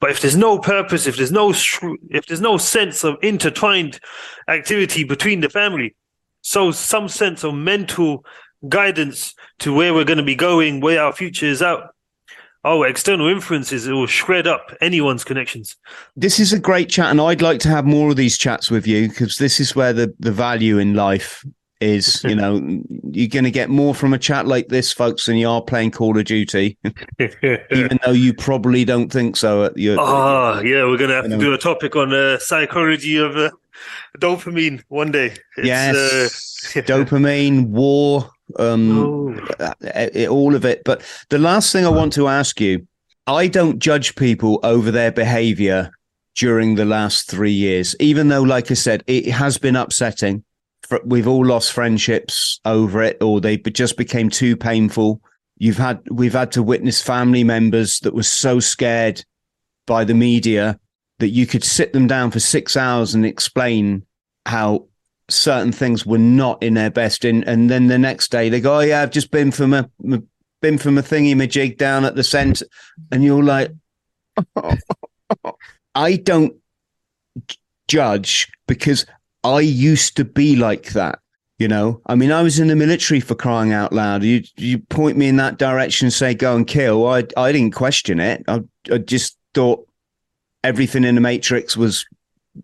But 0.01 0.11
if 0.11 0.21
there's 0.21 0.35
no 0.35 0.59
purpose, 0.59 1.07
if 1.07 1.15
there's 1.17 1.31
no 1.31 1.51
if 1.51 2.25
there's 2.27 2.41
no 2.41 2.57
sense 2.57 3.03
of 3.03 3.15
intertwined 3.21 3.99
activity 4.47 5.03
between 5.03 5.39
the 5.39 5.49
family, 5.49 5.95
so 6.41 6.71
some 6.71 7.07
sense 7.07 7.43
of 7.43 7.55
mental 7.55 8.25
guidance 8.69 9.33
to 9.59 9.73
where 9.73 9.93
we're 9.93 10.05
going 10.05 10.17
to 10.17 10.23
be 10.23 10.35
going, 10.35 10.81
where 10.81 11.01
our 11.01 11.13
future 11.13 11.45
is 11.45 11.61
out, 11.61 11.95
oh, 12.65 12.83
external 12.83 13.27
influences, 13.27 13.87
it 13.87 13.93
will 13.93 14.07
shred 14.07 14.47
up 14.47 14.71
anyone's 14.81 15.23
connections. 15.23 15.77
This 16.15 16.39
is 16.39 16.51
a 16.51 16.59
great 16.59 16.89
chat, 16.89 17.11
and 17.11 17.21
I'd 17.21 17.41
like 17.41 17.59
to 17.61 17.69
have 17.69 17.85
more 17.85 18.09
of 18.09 18.15
these 18.15 18.37
chats 18.37 18.69
with 18.69 18.85
you 18.87 19.07
because 19.07 19.37
this 19.37 19.59
is 19.59 19.75
where 19.75 19.93
the, 19.93 20.13
the 20.19 20.31
value 20.31 20.79
in 20.79 20.95
life 20.95 21.45
is. 21.79 22.23
You 22.25 22.35
know, 22.35 22.81
you're 23.11 23.27
going 23.27 23.43
to 23.43 23.51
get 23.51 23.69
more 23.69 23.93
from 23.93 24.13
a 24.13 24.17
chat 24.17 24.47
like 24.47 24.69
this, 24.69 24.91
folks, 24.91 25.27
than 25.27 25.37
you 25.37 25.47
are 25.47 25.61
playing 25.61 25.91
Call 25.91 26.17
of 26.17 26.25
Duty, 26.25 26.77
even 27.19 27.99
though 28.03 28.11
you 28.11 28.33
probably 28.33 28.83
don't 28.83 29.11
think 29.11 29.37
so. 29.37 29.65
At 29.65 29.77
your, 29.77 29.97
oh, 29.99 30.59
yeah, 30.61 30.83
we're 30.85 30.97
going 30.97 31.09
to 31.09 31.15
have 31.15 31.25
to 31.25 31.29
know. 31.29 31.39
do 31.39 31.53
a 31.53 31.57
topic 31.57 31.95
on 31.95 32.09
the 32.09 32.35
uh, 32.35 32.39
psychology 32.39 33.17
of 33.17 33.37
uh, 33.37 33.51
dopamine 34.17 34.81
one 34.87 35.11
day. 35.11 35.35
It's, 35.57 35.67
yes, 35.67 35.95
uh, 36.75 36.81
dopamine, 36.81 37.67
war, 37.67 38.31
um, 38.57 38.99
oh. 38.99 39.47
Uh, 39.59 40.27
all 40.27 40.55
of 40.55 40.65
it. 40.65 40.83
But 40.83 41.01
the 41.29 41.39
last 41.39 41.71
thing 41.71 41.85
I 41.85 41.89
want 41.89 42.13
to 42.13 42.27
ask 42.27 42.59
you, 42.61 42.87
I 43.27 43.47
don't 43.47 43.79
judge 43.79 44.15
people 44.15 44.59
over 44.63 44.91
their 44.91 45.11
behavior 45.11 45.91
during 46.35 46.75
the 46.75 46.85
last 46.85 47.29
three 47.29 47.51
years, 47.51 47.95
even 47.99 48.27
though, 48.27 48.43
like 48.43 48.69
I 48.69 48.75
said, 48.75 49.03
it 49.07 49.27
has 49.27 49.57
been 49.57 49.75
upsetting. 49.75 50.43
We've 51.05 51.27
all 51.27 51.45
lost 51.45 51.73
friendships 51.73 52.59
over 52.65 53.01
it, 53.01 53.17
or 53.21 53.41
they 53.41 53.57
just 53.57 53.97
became 53.97 54.29
too 54.29 54.55
painful. 54.55 55.21
You've 55.57 55.77
had, 55.77 56.01
we've 56.11 56.33
had 56.33 56.51
to 56.53 56.63
witness 56.63 57.01
family 57.01 57.43
members 57.43 57.99
that 58.01 58.13
were 58.13 58.23
so 58.23 58.59
scared 58.59 59.23
by 59.87 60.03
the 60.03 60.13
media 60.13 60.79
that 61.19 61.29
you 61.29 61.47
could 61.47 61.63
sit 61.63 61.93
them 61.93 62.07
down 62.07 62.29
for 62.29 62.39
six 62.39 62.75
hours 62.75 63.15
and 63.15 63.25
explain 63.25 64.05
how 64.45 64.87
certain 65.35 65.71
things 65.71 66.05
were 66.05 66.17
not 66.17 66.61
in 66.61 66.73
their 66.73 66.89
best 66.89 67.25
in 67.25 67.43
and 67.43 67.69
then 67.69 67.87
the 67.87 67.97
next 67.97 68.31
day 68.31 68.49
they 68.49 68.59
go 68.59 68.77
oh 68.77 68.81
yeah 68.81 69.01
i've 69.01 69.11
just 69.11 69.31
been 69.31 69.51
from 69.51 69.73
a 69.73 69.89
been 70.61 70.77
from 70.77 70.97
a 70.97 71.01
thingy 71.01 71.35
majig 71.35 71.77
down 71.77 72.05
at 72.05 72.15
the 72.15 72.23
center 72.23 72.65
and 73.11 73.23
you're 73.23 73.43
like 73.43 73.71
i 75.95 76.15
don't 76.15 76.55
judge 77.87 78.51
because 78.67 79.05
i 79.43 79.59
used 79.59 80.17
to 80.17 80.25
be 80.25 80.55
like 80.55 80.93
that 80.93 81.19
you 81.57 81.69
know? 81.69 82.01
I 82.05 82.15
mean 82.15 82.31
i 82.33 82.43
was 82.43 82.59
in 82.59 82.67
the 82.67 82.75
military 82.75 83.21
for 83.21 83.33
crying 83.33 83.71
out 83.71 83.93
loud. 83.93 84.23
You 84.23 84.43
you 84.57 84.79
point 84.79 85.17
me 85.17 85.29
in 85.29 85.37
that 85.37 85.57
direction 85.57 86.07
and 86.07 86.13
say 86.13 86.33
go 86.33 86.53
and 86.53 86.67
kill 86.67 87.07
i 87.07 87.23
i 87.37 87.51
didn't 87.53 87.73
question 87.73 88.19
it. 88.19 88.43
I, 88.47 88.61
I 88.91 88.97
just 88.97 89.37
thought 89.53 89.87
everything 90.65 91.03
in 91.05 91.15
the 91.15 91.21
matrix 91.21 91.77
was 91.77 92.05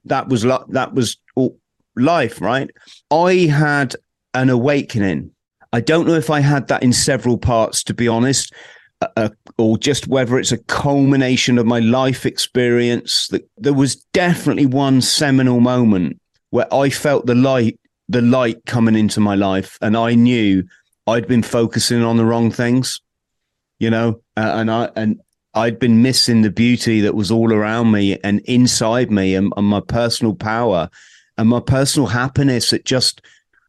that 0.05 0.27
was 0.27 0.41
that 0.41 0.93
was 0.93 1.17
all 1.35 1.57
life, 1.95 2.41
right? 2.41 2.69
I 3.09 3.33
had 3.47 3.95
an 4.33 4.49
awakening. 4.49 5.31
I 5.73 5.81
don't 5.81 6.07
know 6.07 6.15
if 6.15 6.29
I 6.29 6.41
had 6.41 6.67
that 6.67 6.83
in 6.83 6.93
several 6.93 7.37
parts, 7.37 7.83
to 7.85 7.93
be 7.93 8.07
honest, 8.07 8.53
uh, 9.01 9.07
uh, 9.15 9.29
or 9.57 9.77
just 9.77 10.07
whether 10.07 10.37
it's 10.37 10.51
a 10.51 10.57
culmination 10.57 11.57
of 11.57 11.65
my 11.65 11.79
life 11.79 12.25
experience. 12.25 13.27
That 13.29 13.49
there 13.57 13.73
was 13.73 13.95
definitely 14.13 14.65
one 14.65 15.01
seminal 15.01 15.59
moment 15.59 16.19
where 16.49 16.71
I 16.73 16.89
felt 16.89 17.25
the 17.25 17.35
light, 17.35 17.79
the 18.09 18.21
light 18.21 18.65
coming 18.65 18.95
into 18.95 19.19
my 19.19 19.35
life, 19.35 19.77
and 19.81 19.95
I 19.95 20.15
knew 20.15 20.63
I'd 21.07 21.27
been 21.27 21.43
focusing 21.43 22.03
on 22.03 22.17
the 22.17 22.25
wrong 22.25 22.51
things, 22.51 22.99
you 23.79 23.89
know, 23.89 24.21
uh, 24.37 24.51
and 24.55 24.69
I 24.69 24.89
and 24.95 25.19
I'd 25.53 25.79
been 25.79 26.01
missing 26.01 26.41
the 26.41 26.51
beauty 26.51 27.01
that 27.01 27.15
was 27.15 27.31
all 27.31 27.51
around 27.53 27.91
me 27.91 28.17
and 28.23 28.39
inside 28.41 29.11
me 29.11 29.35
and, 29.35 29.51
and 29.57 29.67
my 29.67 29.81
personal 29.81 30.33
power 30.33 30.89
and 31.41 31.49
my 31.49 31.59
personal 31.59 32.07
happiness 32.07 32.71
at 32.71 32.85
just 32.85 33.19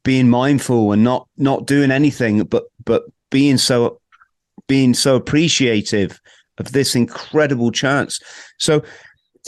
being 0.04 0.28
mindful 0.28 0.92
and 0.92 1.02
not 1.02 1.26
not 1.38 1.66
doing 1.66 1.90
anything 1.90 2.44
but 2.44 2.64
but 2.84 3.04
being 3.30 3.56
so 3.56 3.98
being 4.68 4.92
so 4.92 5.16
appreciative 5.16 6.20
of 6.58 6.72
this 6.72 6.94
incredible 6.94 7.72
chance. 7.72 8.20
So 8.58 8.82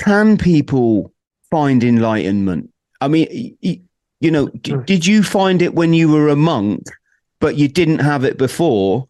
can 0.01 0.39
people 0.39 1.13
find 1.51 1.85
enlightenment? 1.85 2.71
I 3.03 3.09
mean 3.09 3.59
you 3.61 4.31
know 4.31 4.47
hmm. 4.47 4.81
did 4.85 5.07
you 5.07 5.23
find 5.23 5.61
it 5.61 5.75
when 5.75 5.93
you 5.93 6.11
were 6.11 6.31
a 6.31 6.37
monk 6.37 6.85
but 7.41 7.57
you 7.57 7.69
didn't 7.69 7.99
have 7.99 8.25
it 8.25 8.39
before? 8.39 9.07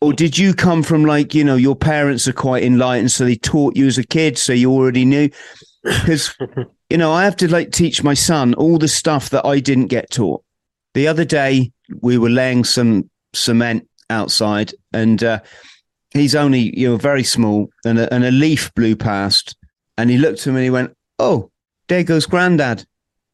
Or 0.00 0.12
did 0.12 0.38
you 0.38 0.54
come 0.54 0.84
from 0.84 1.04
like 1.04 1.34
you 1.34 1.42
know 1.42 1.56
your 1.56 1.74
parents 1.74 2.28
are 2.28 2.32
quite 2.32 2.62
enlightened 2.62 3.10
so 3.10 3.24
they 3.24 3.34
taught 3.34 3.76
you 3.76 3.88
as 3.88 3.98
a 3.98 4.06
kid 4.06 4.38
so 4.38 4.52
you 4.52 4.70
already 4.70 5.04
knew? 5.04 5.30
Because 5.82 6.36
you 6.90 6.98
know, 6.98 7.12
I 7.12 7.24
have 7.24 7.36
to 7.36 7.50
like 7.50 7.70
teach 7.70 8.02
my 8.02 8.14
son 8.14 8.52
all 8.54 8.76
the 8.76 8.88
stuff 8.88 9.30
that 9.30 9.46
I 9.46 9.60
didn't 9.60 9.86
get 9.86 10.10
taught. 10.10 10.42
The 10.94 11.06
other 11.06 11.24
day, 11.24 11.72
we 12.02 12.18
were 12.18 12.30
laying 12.30 12.64
some 12.64 13.08
cement 13.32 13.88
outside, 14.10 14.74
and 14.92 15.22
uh, 15.22 15.40
he's 16.10 16.34
only 16.34 16.76
you 16.76 16.90
know 16.90 16.96
very 16.96 17.22
small, 17.22 17.70
and 17.84 17.98
a, 17.98 18.12
and 18.12 18.24
a 18.24 18.32
leaf 18.32 18.74
blew 18.74 18.96
past, 18.96 19.56
and 19.96 20.10
he 20.10 20.18
looked 20.18 20.46
at 20.46 20.52
me 20.52 20.56
and 20.56 20.64
he 20.64 20.70
went, 20.70 20.96
"Oh, 21.20 21.50
there 21.88 22.02
goes 22.02 22.26
Granddad." 22.26 22.84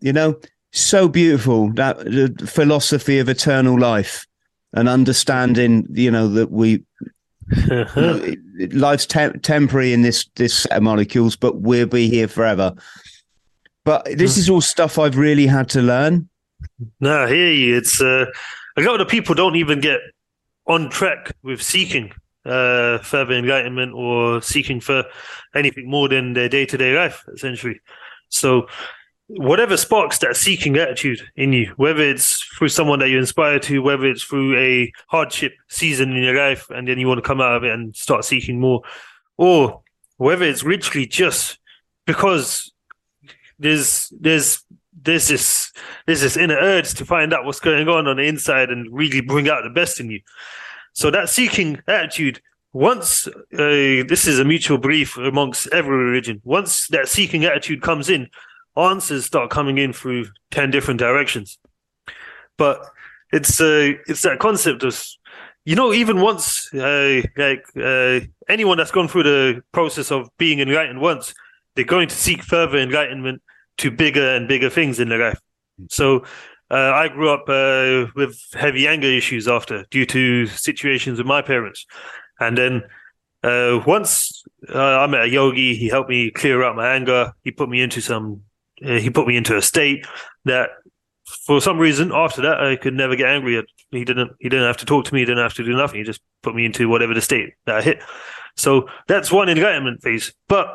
You 0.01 0.13
know, 0.13 0.39
so 0.73 1.09
beautiful 1.09 1.73
that 1.73 1.99
the 1.99 2.47
philosophy 2.47 3.19
of 3.19 3.31
eternal 3.31 3.81
life 3.81 4.27
and 4.75 4.89
understanding. 4.89 5.87
You 5.91 6.11
know 6.11 6.29
that 6.29 6.53
we 6.53 6.85
life's 8.77 9.07
te- 9.07 9.39
temporary 9.41 9.95
in 9.95 10.03
this 10.03 10.27
this 10.37 10.55
set 10.55 10.73
of 10.73 10.83
molecules, 10.83 11.37
but 11.37 11.63
we'll 11.63 11.87
be 11.87 12.11
here 12.11 12.29
forever. 12.29 12.75
But 13.87 14.05
this 14.05 14.35
hmm. 14.35 14.41
is 14.41 14.51
all 14.51 14.61
stuff 14.61 14.99
I've 14.99 15.17
really 15.17 15.47
had 15.47 15.71
to 15.71 15.81
learn. 15.81 16.29
No, 17.01 17.23
I 17.23 17.29
hear 17.29 17.53
you. 17.53 17.77
It's 17.77 18.03
uh, 18.03 18.27
a 18.77 18.83
lot 18.83 19.01
of 19.01 19.09
people 19.09 19.35
don't 19.35 19.55
even 19.55 19.81
get 19.81 20.01
on 20.67 20.91
track 20.91 21.33
with 21.45 21.63
seeking 21.63 22.13
uh, 22.45 22.99
further 22.99 23.35
enlightenment 23.35 23.95
or 23.95 24.43
seeking 24.43 24.81
for 24.81 25.05
anything 25.55 25.89
more 25.89 26.09
than 26.09 26.33
their 26.33 26.49
day 26.49 26.67
to 26.67 26.77
day 26.77 26.97
life, 26.97 27.25
essentially. 27.33 27.81
So, 28.29 28.67
whatever 29.29 29.77
sparks 29.77 30.19
that 30.19 30.37
seeking 30.37 30.77
attitude 30.77 31.21
in 31.37 31.53
you, 31.53 31.73
whether 31.77 32.03
it's 32.03 32.43
through 32.59 32.71
someone 32.71 32.99
that 32.99 33.09
you 33.09 33.19
inspire 33.19 33.61
to, 33.61 33.83
whether 33.83 34.07
it's 34.07 34.25
through 34.25 34.59
a 34.59 34.93
hardship 35.07 35.53
season 35.69 36.11
in 36.11 36.25
your 36.25 36.37
life, 36.37 36.69
and 36.71 36.89
then 36.89 36.99
you 36.99 37.07
want 37.07 37.19
to 37.19 37.27
come 37.27 37.41
out 37.41 37.55
of 37.55 37.63
it 37.63 37.73
and 37.73 37.95
start 37.95 38.25
seeking 38.25 38.59
more, 38.59 38.83
or 39.37 39.83
whether 40.17 40.45
it's 40.45 40.65
literally 40.65 41.07
just 41.07 41.61
because 42.05 42.73
there's 43.59 44.13
there's 44.21 44.63
there's 45.03 45.29
this 45.29 45.73
there's 46.07 46.21
this 46.21 46.37
inner 46.37 46.57
urge 46.57 46.95
to 46.95 47.05
find 47.05 47.33
out 47.33 47.45
what's 47.45 47.61
going 47.61 47.89
on 47.89 48.07
on 48.07 48.17
the 48.17 48.25
inside 48.25 48.71
and 48.71 48.89
really 48.93 49.21
bring 49.21 49.49
out 49.49 49.63
the 49.63 49.71
best 49.71 50.01
in 50.01 50.11
you. 50.11 50.21
So 50.93 51.11
that 51.11 51.29
seeking 51.29 51.81
attitude, 51.87 52.41
once 52.73 53.27
uh, 53.27 53.33
this 53.53 54.27
is 54.27 54.39
a 54.39 54.45
mutual 54.45 54.79
belief 54.79 55.17
amongst 55.17 55.69
every 55.73 55.97
religion, 55.97 56.41
once 56.45 56.89
that 56.89 57.09
seeking 57.09 57.45
attitude 57.45 57.83
comes 57.83 58.09
in, 58.09 58.29
answers 58.77 59.27
start 59.27 59.51
coming 59.51 59.79
in 59.79 59.93
through 59.93 60.27
ten 60.51 60.71
different 60.71 60.99
directions. 60.99 61.59
But 62.57 62.81
it's 63.33 63.61
uh, 63.61 63.93
it's 64.07 64.23
that 64.23 64.39
concept 64.39 64.83
of 64.85 65.05
you 65.65 65.75
know 65.75 65.93
even 65.93 66.21
once 66.21 66.73
uh, 66.75 67.23
like 67.37 67.65
uh, 67.77 68.21
anyone 68.49 68.79
that's 68.79 68.91
gone 68.91 69.09
through 69.09 69.25
the 69.25 69.63
process 69.73 70.11
of 70.11 70.29
being 70.39 70.61
enlightened 70.61 71.01
once 71.01 71.35
they're 71.77 71.85
going 71.85 72.09
to 72.09 72.17
seek 72.17 72.43
further 72.43 72.79
enlightenment 72.79 73.43
to 73.79 73.91
bigger 73.91 74.35
and 74.35 74.49
bigger 74.49 74.71
things 74.71 74.99
in 74.99 75.09
their 75.09 75.21
life. 75.29 75.41
So 75.91 76.25
uh, 76.71 76.93
I 76.93 77.09
grew 77.09 77.31
up 77.31 77.45
uh, 77.49 78.11
with 78.17 78.41
heavy 78.55 78.89
anger 78.89 79.07
issues 79.07 79.47
after 79.47 79.85
due 79.91 80.07
to 80.07 80.47
situations 80.47 81.19
with 81.19 81.27
my 81.27 81.43
parents, 81.43 81.87
and 82.41 82.59
then 82.59 82.83
uh, 83.43 83.81
once 83.87 84.43
uh, 84.75 84.79
I 84.79 85.07
met 85.07 85.23
a 85.23 85.29
yogi, 85.29 85.77
he 85.77 85.89
helped 85.89 86.11
me 86.11 86.31
clear 86.31 86.65
out 86.65 86.75
my 86.75 86.89
anger. 86.89 87.33
He 87.45 87.53
put 87.53 87.69
me 87.69 87.81
into 87.81 88.01
some, 88.01 88.43
uh, 88.85 88.95
he 88.95 89.11
put 89.11 89.29
me 89.29 89.37
into 89.37 89.57
a 89.57 89.63
state 89.63 90.05
that, 90.47 90.71
for 91.45 91.61
some 91.61 91.79
reason, 91.79 92.11
after 92.13 92.43
that 92.43 92.61
I 92.61 92.75
could 92.75 92.95
never 92.95 93.15
get 93.15 93.29
angry 93.29 93.59
at. 93.59 93.67
He 93.91 94.05
didn't. 94.05 94.33
He 94.41 94.49
didn't 94.49 94.67
have 94.67 94.79
to 94.79 94.87
talk 94.87 95.05
to 95.05 95.15
me. 95.15 95.21
He 95.21 95.27
didn't 95.27 95.43
have 95.43 95.55
to 95.55 95.65
do 95.65 95.77
nothing. 95.77 95.99
He 95.99 96.05
just 96.05 96.21
put 96.43 96.57
me 96.57 96.65
into 96.65 96.89
whatever 96.89 97.15
the 97.15 97.21
state 97.21 97.51
that 97.67 97.77
I 97.77 97.83
hit. 97.83 98.03
So 98.57 98.89
that's 99.07 99.31
one 99.31 99.49
enlightenment 99.49 100.03
phase. 100.03 100.35
But 100.49 100.67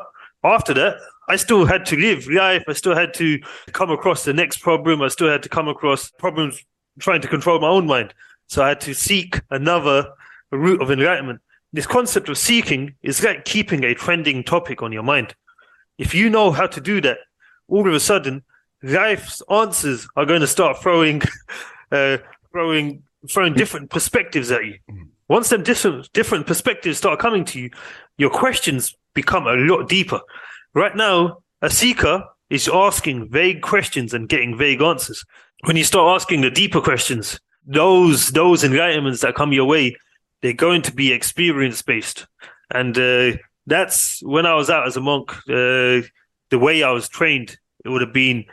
after 0.44 0.74
that, 0.74 0.96
I 1.28 1.36
still 1.36 1.64
had 1.64 1.86
to 1.86 1.96
live 1.96 2.26
life. 2.28 2.64
I 2.68 2.72
still 2.72 2.94
had 2.94 3.14
to 3.14 3.38
come 3.72 3.90
across 3.90 4.24
the 4.24 4.32
next 4.32 4.58
problem. 4.58 5.02
I 5.02 5.08
still 5.08 5.28
had 5.28 5.42
to 5.44 5.48
come 5.48 5.68
across 5.68 6.10
problems 6.10 6.62
trying 6.98 7.20
to 7.22 7.28
control 7.28 7.60
my 7.60 7.68
own 7.68 7.86
mind. 7.86 8.12
So 8.48 8.62
I 8.62 8.68
had 8.68 8.80
to 8.82 8.94
seek 8.94 9.40
another 9.50 10.12
route 10.50 10.82
of 10.82 10.90
enlightenment. 10.90 11.40
This 11.72 11.86
concept 11.86 12.28
of 12.28 12.36
seeking 12.36 12.94
is 13.02 13.22
like 13.22 13.44
keeping 13.44 13.84
a 13.84 13.94
trending 13.94 14.44
topic 14.44 14.82
on 14.82 14.92
your 14.92 15.02
mind. 15.02 15.34
If 15.96 16.14
you 16.14 16.28
know 16.28 16.50
how 16.50 16.66
to 16.66 16.80
do 16.80 17.00
that, 17.00 17.18
all 17.68 17.88
of 17.88 17.94
a 17.94 18.00
sudden, 18.00 18.42
life's 18.82 19.40
answers 19.50 20.06
are 20.16 20.26
going 20.26 20.40
to 20.40 20.46
start 20.46 20.82
throwing, 20.82 21.22
uh, 21.92 22.18
throwing 22.50 23.04
throwing 23.28 23.54
different 23.54 23.90
perspectives 23.90 24.50
at 24.50 24.64
you. 24.64 24.78
Once 25.32 25.48
them 25.48 25.62
different 25.62 26.12
different 26.12 26.46
perspectives 26.46 26.98
start 26.98 27.18
coming 27.18 27.42
to 27.42 27.58
you, 27.58 27.70
your 28.18 28.28
questions 28.28 28.94
become 29.14 29.46
a 29.46 29.54
lot 29.54 29.88
deeper. 29.88 30.20
Right 30.74 30.94
now, 30.94 31.38
a 31.62 31.70
seeker 31.70 32.22
is 32.50 32.68
asking 32.68 33.30
vague 33.30 33.62
questions 33.62 34.12
and 34.12 34.28
getting 34.28 34.58
vague 34.58 34.82
answers. 34.82 35.24
When 35.64 35.78
you 35.78 35.84
start 35.84 36.20
asking 36.20 36.42
the 36.42 36.50
deeper 36.50 36.82
questions, 36.82 37.40
those 37.64 38.28
those 38.32 38.62
enlightenments 38.62 39.22
that 39.22 39.34
come 39.34 39.54
your 39.54 39.64
way, 39.64 39.96
they're 40.42 40.52
going 40.52 40.82
to 40.82 40.92
be 40.92 41.14
experience 41.14 41.80
based, 41.80 42.26
and 42.70 42.98
uh, 42.98 43.38
that's 43.66 44.22
when 44.22 44.44
I 44.44 44.52
was 44.52 44.68
out 44.68 44.86
as 44.86 44.98
a 44.98 45.00
monk. 45.00 45.32
Uh, 45.48 46.02
the 46.50 46.58
way 46.60 46.82
I 46.82 46.90
was 46.90 47.08
trained, 47.08 47.56
it 47.86 47.88
would 47.88 48.02
have 48.02 48.12
been. 48.12 48.44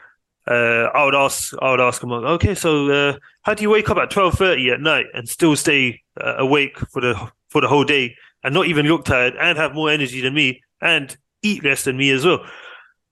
Uh, 0.50 0.90
I 0.96 1.06
would 1.06 1.14
ask, 1.14 1.54
I 1.62 1.70
would 1.72 1.80
ask 1.80 2.04
monk, 2.04 2.26
okay, 2.26 2.56
so 2.56 2.90
uh, 2.90 3.18
how 3.44 3.54
do 3.54 3.62
you 3.62 3.70
wake 3.70 3.90
up 3.90 3.98
at 3.98 4.10
twelve 4.10 4.34
thirty 4.34 4.72
at 4.72 4.82
night 4.82 5.06
and 5.14 5.30
still 5.30 5.56
stay 5.56 6.02
uh, 6.20 6.38
awake 6.38 6.80
for 6.80 7.02
the 7.02 7.32
for 7.50 7.62
the 7.62 7.68
whole 7.68 7.84
day 7.84 8.16
and 8.44 8.54
not 8.54 8.66
even 8.66 8.88
look 8.88 9.06
tired 9.06 9.36
and 9.40 9.58
have 9.60 9.76
more 9.76 9.92
energy 9.92 10.22
than 10.22 10.34
me 10.34 10.62
and 10.82 11.16
eat 11.44 11.64
less 11.64 11.84
than 11.84 11.98
me 11.98 12.10
as 12.10 12.26
well? 12.26 12.44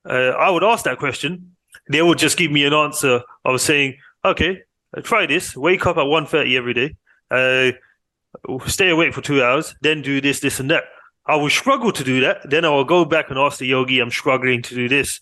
Uh, 0.10 0.30
I 0.32 0.50
would 0.50 0.64
ask 0.64 0.86
that 0.86 0.98
question. 0.98 1.56
They 1.90 2.02
would 2.02 2.18
just 2.18 2.38
give 2.38 2.52
me 2.52 2.66
an 2.66 2.74
answer 2.74 3.22
of 3.46 3.62
saying, 3.62 3.98
okay, 4.26 4.62
try 5.04 5.26
this, 5.26 5.56
wake 5.56 5.86
up 5.86 5.98
at 5.98 6.06
1.30 6.06 6.58
every 6.58 6.74
day, 6.74 6.96
uh, 7.32 7.72
stay 8.68 8.90
awake 8.90 9.14
for 9.14 9.22
two 9.22 9.44
hours, 9.44 9.76
then 9.82 10.02
do 10.02 10.22
this, 10.22 10.40
this, 10.40 10.60
and 10.60 10.72
that. 10.72 10.86
I 11.26 11.36
will 11.36 11.50
struggle 11.50 11.92
to 11.92 12.04
do 12.04 12.22
that. 12.22 12.50
Then 12.50 12.64
I 12.66 12.70
will 12.70 12.86
go 12.86 13.04
back 13.04 13.30
and 13.30 13.38
ask 13.38 13.60
the 13.60 13.68
yogi, 13.68 14.00
I'm 14.00 14.12
struggling 14.12 14.62
to 14.64 14.76
do 14.76 14.88
this. 14.88 15.20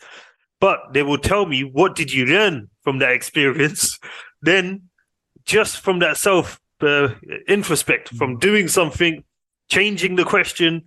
But 0.65 0.93
they 0.93 1.03
will 1.03 1.19
tell 1.19 1.45
me, 1.45 1.63
what 1.63 1.93
did 1.93 2.11
you 2.11 2.25
learn 2.25 2.71
from 2.83 2.97
that 2.97 3.11
experience? 3.11 3.99
then 4.41 4.89
just 5.45 5.79
from 5.81 5.99
that 5.99 6.17
self 6.17 6.59
uh, 6.81 7.09
introspect, 7.47 8.09
from 8.09 8.39
doing 8.39 8.67
something, 8.67 9.23
changing 9.69 10.15
the 10.15 10.23
question, 10.23 10.81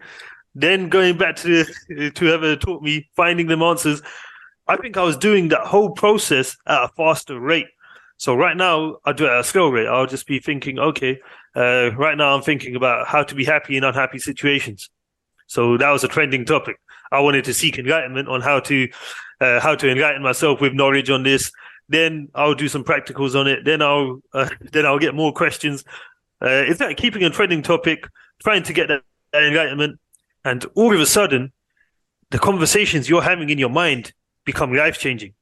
then 0.52 0.88
going 0.88 1.16
back 1.16 1.36
to 1.36 1.64
to 1.88 2.12
whoever 2.18 2.56
taught 2.56 2.82
me, 2.82 3.08
finding 3.14 3.46
them 3.46 3.62
answers. 3.62 4.02
I 4.66 4.76
think 4.78 4.96
I 4.96 5.04
was 5.04 5.16
doing 5.16 5.46
that 5.50 5.68
whole 5.68 5.90
process 5.90 6.56
at 6.66 6.82
a 6.82 6.88
faster 6.96 7.38
rate. 7.38 7.68
So 8.16 8.34
right 8.34 8.56
now 8.56 8.96
I 9.04 9.12
do 9.12 9.26
it 9.26 9.30
at 9.30 9.38
a 9.38 9.44
slow 9.44 9.68
rate. 9.68 9.86
I'll 9.86 10.08
just 10.08 10.26
be 10.26 10.40
thinking, 10.40 10.80
okay, 10.80 11.20
uh, 11.54 11.92
right 11.94 12.18
now 12.18 12.34
I'm 12.34 12.42
thinking 12.42 12.74
about 12.74 13.06
how 13.06 13.22
to 13.22 13.32
be 13.32 13.44
happy 13.44 13.76
in 13.76 13.84
unhappy 13.84 14.18
situations. 14.18 14.90
So 15.46 15.76
that 15.76 15.92
was 15.92 16.02
a 16.02 16.08
trending 16.08 16.44
topic. 16.44 16.80
I 17.12 17.20
wanted 17.20 17.44
to 17.44 17.54
seek 17.54 17.78
enlightenment 17.78 18.28
on 18.28 18.40
how 18.40 18.58
to 18.58 18.88
uh, 19.40 19.60
how 19.60 19.74
to 19.74 19.90
enlighten 19.90 20.22
myself 20.22 20.60
with 20.60 20.72
knowledge 20.72 21.10
on 21.10 21.22
this. 21.22 21.50
Then 21.88 22.28
I'll 22.34 22.54
do 22.54 22.68
some 22.68 22.84
practicals 22.84 23.38
on 23.38 23.46
it. 23.46 23.64
Then 23.64 23.82
I'll 23.82 24.20
uh, 24.32 24.48
then 24.72 24.86
I'll 24.86 24.98
get 24.98 25.14
more 25.14 25.32
questions. 25.32 25.84
Uh, 26.42 26.64
is 26.66 26.78
that 26.78 26.96
keeping 26.96 27.24
a 27.24 27.30
trending 27.30 27.62
topic, 27.62 28.06
trying 28.42 28.62
to 28.62 28.72
get 28.72 28.88
that, 28.88 29.02
that 29.32 29.42
enlightenment, 29.42 29.98
and 30.44 30.64
all 30.74 30.94
of 30.94 31.00
a 31.00 31.06
sudden, 31.06 31.52
the 32.30 32.38
conversations 32.38 33.08
you're 33.08 33.22
having 33.22 33.50
in 33.50 33.58
your 33.58 33.70
mind 33.70 34.12
become 34.44 34.72
life 34.72 34.98
changing. 34.98 35.34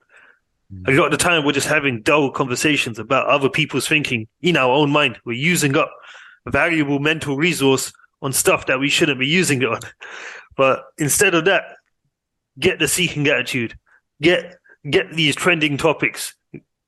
A 0.89 0.93
lot 0.93 1.07
of 1.07 1.11
the 1.13 1.17
time, 1.17 1.45
we're 1.45 1.53
just 1.53 1.69
having 1.69 2.03
dull 2.03 2.31
conversations 2.31 2.99
about 2.99 3.29
other 3.29 3.49
people's 3.49 3.87
thinking 3.87 4.27
in 4.41 4.57
our 4.57 4.71
own 4.71 4.91
mind. 4.91 5.19
We're 5.25 5.35
using 5.35 5.77
up 5.77 5.93
a 6.45 6.51
valuable 6.51 6.99
mental 6.99 7.37
resource 7.37 7.93
on 8.21 8.33
stuff 8.33 8.67
that 8.67 8.81
we 8.81 8.89
shouldn't 8.89 9.21
be 9.21 9.27
using 9.27 9.63
it 9.63 9.69
on. 9.69 9.81
But 10.57 10.85
instead 10.97 11.35
of 11.35 11.45
that, 11.45 11.65
get 12.59 12.79
the 12.79 12.89
seeking 12.89 13.29
attitude, 13.29 13.77
get 14.21 14.57
get 14.89 15.13
these 15.15 15.35
trending 15.35 15.77
topics, 15.77 16.35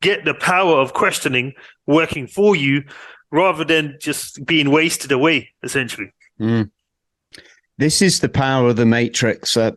get 0.00 0.24
the 0.24 0.34
power 0.34 0.76
of 0.76 0.92
questioning 0.92 1.54
working 1.86 2.26
for 2.26 2.54
you, 2.54 2.84
rather 3.30 3.64
than 3.64 3.96
just 4.00 4.44
being 4.46 4.70
wasted 4.70 5.12
away. 5.12 5.50
Essentially. 5.62 6.12
Mm. 6.40 6.70
This 7.78 8.02
is 8.02 8.20
the 8.20 8.28
power 8.28 8.70
of 8.70 8.76
the 8.76 8.86
matrix. 8.86 9.56
Uh, 9.56 9.72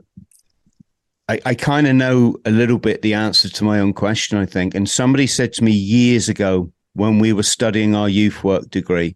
I, 1.29 1.39
I 1.45 1.55
kind 1.55 1.87
of 1.87 1.95
know 1.95 2.35
a 2.45 2.51
little 2.51 2.79
bit 2.79 3.01
the 3.01 3.13
answer 3.13 3.47
to 3.47 3.63
my 3.63 3.79
own 3.79 3.93
question, 3.93 4.37
I 4.37 4.45
think. 4.45 4.75
And 4.75 4.89
somebody 4.89 5.27
said 5.27 5.53
to 5.53 5.63
me 5.63 5.71
years 5.71 6.27
ago 6.27 6.71
when 6.93 7.19
we 7.19 7.31
were 7.31 7.43
studying 7.43 7.95
our 7.95 8.09
youth 8.09 8.43
work 8.43 8.69
degree, 8.69 9.15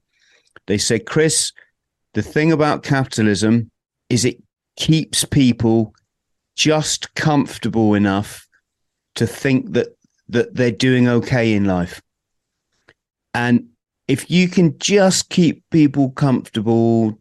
they 0.67 0.77
said, 0.77 1.05
Chris, 1.05 1.51
the 2.13 2.21
thing 2.21 2.51
about 2.51 2.83
capitalism 2.83 3.69
is 4.09 4.23
it 4.23 4.37
keeps 4.77 5.25
people 5.25 5.93
just 6.55 7.13
comfortable 7.15 7.93
enough 7.93 8.47
to 9.15 9.27
think 9.27 9.73
that 9.73 9.87
that 10.29 10.55
they're 10.55 10.71
doing 10.71 11.07
okay 11.07 11.53
in 11.53 11.65
life. 11.65 12.01
And 13.33 13.67
if 14.07 14.29
you 14.31 14.47
can 14.47 14.77
just 14.79 15.29
keep 15.29 15.63
people 15.69 16.11
comfortable, 16.11 17.19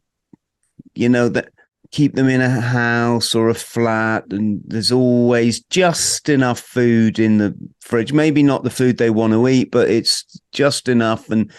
you 0.94 1.08
know, 1.08 1.28
that 1.28 1.50
keep 1.90 2.14
them 2.14 2.28
in 2.28 2.40
a 2.40 2.48
house 2.48 3.36
or 3.36 3.48
a 3.48 3.54
flat 3.54 4.24
and 4.30 4.60
there's 4.66 4.90
always 4.90 5.60
just 5.70 6.28
enough 6.28 6.58
food 6.58 7.20
in 7.20 7.38
the 7.38 7.54
fridge 7.80 8.12
maybe 8.12 8.42
not 8.42 8.64
the 8.64 8.70
food 8.70 8.98
they 8.98 9.10
want 9.10 9.32
to 9.32 9.46
eat 9.46 9.70
but 9.70 9.88
it's 9.88 10.40
just 10.50 10.88
enough 10.88 11.30
and 11.30 11.52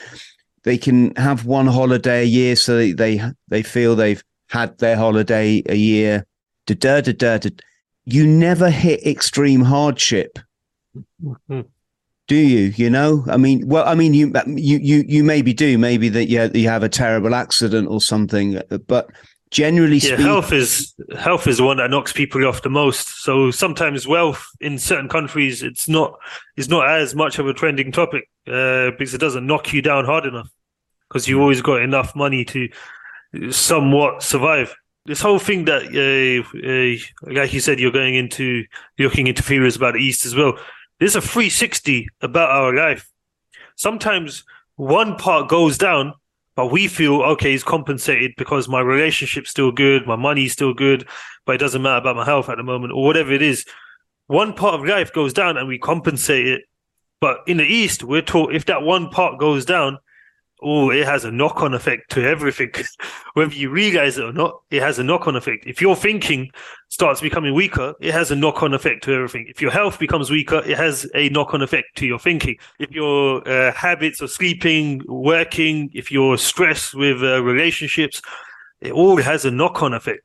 they 0.64 0.78
can 0.78 1.16
have 1.16 1.46
one 1.46 1.68
holiday 1.68 2.24
a 2.24 2.26
year 2.26 2.54
so 2.54 2.76
they 2.76 2.92
they, 2.92 3.22
they 3.48 3.64
feel 3.64 3.96
they've 3.96 4.26
had 4.50 4.78
their 4.80 4.98
holiday 4.98 5.64
a 5.68 5.76
year 5.76 6.26
da, 6.66 6.76
da, 6.76 7.02
da, 7.02 7.12
da, 7.14 7.38
da. 7.38 7.50
you 8.06 8.26
never 8.26 8.70
hit 8.70 9.06
extreme 9.06 9.62
hardship 9.62 10.40
mm-hmm. 11.24 11.62
do 12.28 12.36
you 12.36 12.74
you 12.76 12.90
know 12.90 13.24
i 13.30 13.38
mean 13.38 13.68
well 13.68 13.86
i 13.88 13.96
mean 13.96 14.14
you 14.14 14.32
you 14.48 14.78
you, 14.78 15.04
you 15.08 15.24
maybe 15.24 15.54
do 15.54 15.78
maybe 15.78 16.10
that 16.10 16.26
yeah 16.26 16.48
you 16.54 16.68
have 16.68 16.84
a 16.84 16.90
terrible 16.90 17.36
accident 17.36 17.88
or 17.90 18.02
something 18.02 18.62
but 18.88 19.10
generally 19.52 19.98
yeah, 19.98 20.16
speaking, 20.16 20.26
health 20.26 20.52
is 20.52 20.94
health 21.18 21.48
is 21.48 21.58
the 21.58 21.64
one 21.64 21.78
that 21.78 21.90
knocks 21.90 22.12
people 22.12 22.46
off 22.46 22.62
the 22.62 22.70
most. 22.70 23.24
So 23.24 23.52
sometimes 23.52 24.08
wealth 24.08 24.46
in 24.60 24.78
certain 24.78 25.08
countries 25.08 25.64
it's 25.64 25.88
not 25.88 26.20
it's 26.58 26.68
not 26.68 26.90
as 26.90 27.16
much 27.16 27.40
of 27.40 27.48
a 27.48 27.54
trending 27.54 27.92
topic 27.92 28.30
uh, 28.48 28.92
because 28.92 29.14
it 29.14 29.20
doesn't 29.20 29.48
knock 29.48 29.72
you 29.72 29.82
down 29.82 30.06
hard 30.06 30.26
enough 30.26 30.50
because 31.08 31.28
you've 31.28 31.40
always 31.40 31.62
got 31.62 31.82
enough 31.82 32.16
money 32.16 32.44
to 32.46 32.70
somewhat 33.50 34.24
survive. 34.24 34.76
This 35.06 35.22
whole 35.22 35.40
thing 35.40 35.66
that, 35.66 35.84
uh, 35.84 37.30
uh, 37.30 37.34
like 37.34 37.54
you 37.54 37.60
said, 37.60 37.80
you're 37.80 37.92
going 37.92 38.16
into 38.16 38.66
looking 38.98 39.28
into 39.28 39.44
theories 39.44 39.76
about 39.76 39.94
the 39.94 40.00
East 40.00 40.26
as 40.26 40.36
well. 40.36 40.58
There's 41.00 41.16
a 41.16 41.22
360 41.22 42.08
about 42.22 42.50
our 42.50 42.74
life. 42.74 43.10
Sometimes 43.76 44.44
one 44.76 45.16
part 45.18 45.48
goes 45.48 45.78
down 45.78 46.14
but 46.56 46.68
we 46.68 46.88
feel 46.88 47.22
okay, 47.22 47.52
he's 47.52 47.64
compensated 47.64 48.34
because 48.38 48.68
my 48.68 48.80
relationship's 48.80 49.50
still 49.50 49.72
good, 49.72 50.08
my 50.08 50.16
money's 50.16 50.54
still 50.54 50.74
good, 50.74 51.08
but 51.46 51.56
it 51.56 51.58
doesn't 51.58 51.82
matter 51.82 51.98
about 51.98 52.16
my 52.16 52.26
health 52.26 52.50
at 52.50 52.58
the 52.58 52.64
moment 52.64 52.94
or 52.94 53.04
whatever 53.04 53.34
it 53.34 53.42
is. 53.42 53.66
One 54.28 54.54
part 54.54 54.76
of 54.76 54.86
life 54.86 55.14
goes 55.14 55.34
down 55.34 55.58
and 55.58 55.68
we 55.68 55.78
compensate 55.78 56.48
it. 56.48 56.62
But 57.20 57.40
in 57.46 57.58
the 57.58 57.66
East, 57.66 58.04
we're 58.04 58.22
taught 58.22 58.56
if 58.56 58.66
that 58.66 58.82
one 58.82 59.10
part 59.10 59.38
goes 59.38 59.66
down, 59.66 60.00
oh, 60.66 60.90
it 60.90 61.06
has 61.06 61.24
a 61.24 61.32
knock 61.32 61.62
on 61.62 61.76
effect 61.76 62.10
to 62.12 62.28
everything. 62.28 62.72
Whether 63.36 63.54
you 63.54 63.70
realize 63.70 64.18
it 64.18 64.26
or 64.26 64.34
not, 64.34 64.62
it 64.72 64.82
has 64.82 64.98
a 64.98 65.04
knock 65.04 65.28
on 65.28 65.36
effect. 65.36 65.66
If 65.68 65.80
your 65.80 65.96
thinking 65.96 66.50
starts 66.90 67.22
becoming 67.22 67.54
weaker, 67.54 67.94
it 68.02 68.12
has 68.12 68.32
a 68.32 68.36
knock 68.36 68.64
on 68.64 68.74
effect 68.74 69.04
to 69.04 69.14
everything. 69.14 69.46
If 69.48 69.62
your 69.62 69.72
health 69.72 70.00
becomes 70.00 70.32
weaker, 70.32 70.64
it 70.66 70.78
has 70.78 71.08
a 71.14 71.30
knock 71.30 71.54
on 71.54 71.62
effect 71.62 71.96
to 71.98 72.08
your 72.08 72.18
thinking. 72.18 72.58
If 72.80 72.92
your 72.92 73.48
uh, 73.48 73.72
habits 73.74 74.22
of 74.22 74.32
sleeping, 74.32 75.04
working, 75.08 75.92
if 75.94 76.12
you're 76.12 76.38
stressed 76.38 76.96
with 76.96 77.24
uh, 77.24 77.44
relationships, 77.44 78.22
it 78.82 78.92
all 78.92 79.22
has 79.22 79.46
a 79.46 79.52
knock 79.52 79.84
on 79.84 79.94
effect. 79.94 80.22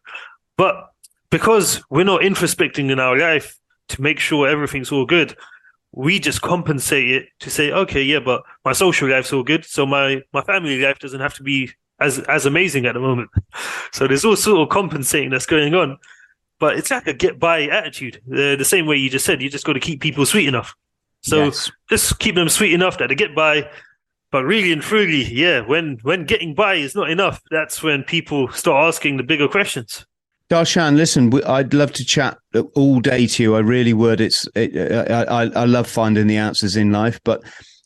But 0.56 0.90
because 1.30 1.82
we're 1.90 2.04
not 2.04 2.22
introspecting 2.22 2.90
in 2.90 2.98
our 2.98 3.16
life 3.16 3.58
to 3.88 4.00
make 4.00 4.18
sure 4.18 4.48
everything's 4.48 4.90
all 4.90 5.04
good, 5.04 5.36
we 5.92 6.18
just 6.18 6.40
compensate 6.40 7.10
it 7.10 7.28
to 7.40 7.50
say, 7.50 7.72
okay, 7.72 8.02
yeah, 8.02 8.20
but 8.20 8.42
my 8.64 8.72
social 8.72 9.08
life's 9.08 9.32
all 9.32 9.42
good, 9.42 9.64
so 9.64 9.86
my 9.86 10.22
my 10.32 10.42
family 10.42 10.80
life 10.80 10.98
doesn't 10.98 11.20
have 11.20 11.34
to 11.34 11.42
be 11.42 11.70
as 12.00 12.18
as 12.20 12.46
amazing 12.46 12.86
at 12.86 12.94
the 12.94 13.00
moment. 13.00 13.30
So 13.92 14.06
there's 14.06 14.24
all 14.24 14.36
sort 14.36 14.60
of 14.60 14.68
compensating 14.68 15.30
that's 15.30 15.46
going 15.46 15.74
on, 15.74 15.98
but 16.60 16.76
it's 16.78 16.92
like 16.92 17.08
a 17.08 17.12
get 17.12 17.40
by 17.40 17.62
attitude. 17.64 18.22
Uh, 18.32 18.54
the 18.54 18.64
same 18.64 18.86
way 18.86 18.96
you 18.96 19.10
just 19.10 19.26
said, 19.26 19.42
you 19.42 19.50
just 19.50 19.64
got 19.64 19.72
to 19.72 19.80
keep 19.80 20.00
people 20.00 20.24
sweet 20.24 20.46
enough. 20.46 20.76
So 21.22 21.46
yes. 21.46 21.72
just 21.88 22.20
keep 22.20 22.36
them 22.36 22.48
sweet 22.48 22.72
enough 22.72 22.98
that 22.98 23.08
they 23.08 23.16
get 23.16 23.34
by. 23.34 23.68
But 24.30 24.44
really 24.44 24.70
and 24.70 24.80
truly, 24.80 25.24
yeah, 25.24 25.60
when 25.60 25.98
when 26.02 26.24
getting 26.24 26.54
by 26.54 26.74
is 26.74 26.94
not 26.94 27.10
enough, 27.10 27.42
that's 27.50 27.82
when 27.82 28.04
people 28.04 28.48
start 28.52 28.86
asking 28.86 29.16
the 29.16 29.24
bigger 29.24 29.48
questions. 29.48 30.06
Darshan, 30.50 30.96
listen, 30.96 31.32
I'd 31.46 31.72
love 31.72 31.92
to 31.92 32.04
chat 32.04 32.36
all 32.74 33.00
day 33.00 33.28
to 33.28 33.42
you. 33.42 33.54
I 33.54 33.60
really 33.60 33.92
would. 33.92 34.20
It's 34.20 34.48
it, 34.56 34.76
I, 35.10 35.44
I 35.44 35.64
love 35.64 35.86
finding 35.86 36.26
the 36.26 36.38
answers 36.38 36.76
in 36.76 36.90
life, 36.90 37.20
but 37.24 37.40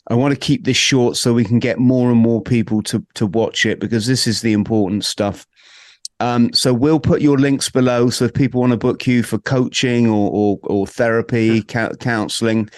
I 0.08 0.14
want 0.14 0.32
to 0.32 0.40
keep 0.40 0.64
this 0.64 0.76
short 0.78 1.16
so 1.18 1.34
we 1.34 1.44
can 1.44 1.58
get 1.58 1.78
more 1.78 2.10
and 2.10 2.18
more 2.18 2.40
people 2.40 2.82
to 2.84 3.04
to 3.16 3.26
watch 3.26 3.66
it 3.66 3.80
because 3.80 4.06
this 4.06 4.26
is 4.26 4.40
the 4.40 4.54
important 4.54 5.04
stuff. 5.04 5.46
Um, 6.20 6.54
so 6.54 6.72
we'll 6.72 7.00
put 7.00 7.20
your 7.20 7.36
links 7.36 7.68
below. 7.68 8.08
So 8.08 8.24
if 8.24 8.32
people 8.32 8.62
want 8.62 8.70
to 8.70 8.78
book 8.78 9.06
you 9.06 9.22
for 9.22 9.36
coaching 9.38 10.08
or 10.08 10.30
or, 10.32 10.58
or 10.62 10.86
therapy, 10.86 11.62
counselling, 11.62 12.70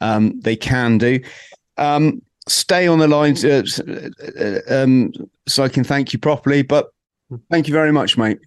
um, 0.00 0.38
they 0.40 0.54
can 0.54 0.98
do. 0.98 1.18
Um, 1.78 2.22
stay 2.48 2.86
on 2.86 3.00
the 3.00 3.08
line 3.08 3.36
uh, 3.44 3.64
uh, 4.38 4.82
um, 4.82 5.12
so 5.48 5.64
I 5.64 5.68
can 5.68 5.82
thank 5.82 6.12
you 6.12 6.20
properly. 6.20 6.62
But 6.62 6.90
thank 7.50 7.66
you 7.66 7.74
very 7.74 7.90
much, 7.90 8.16
mate. 8.16 8.38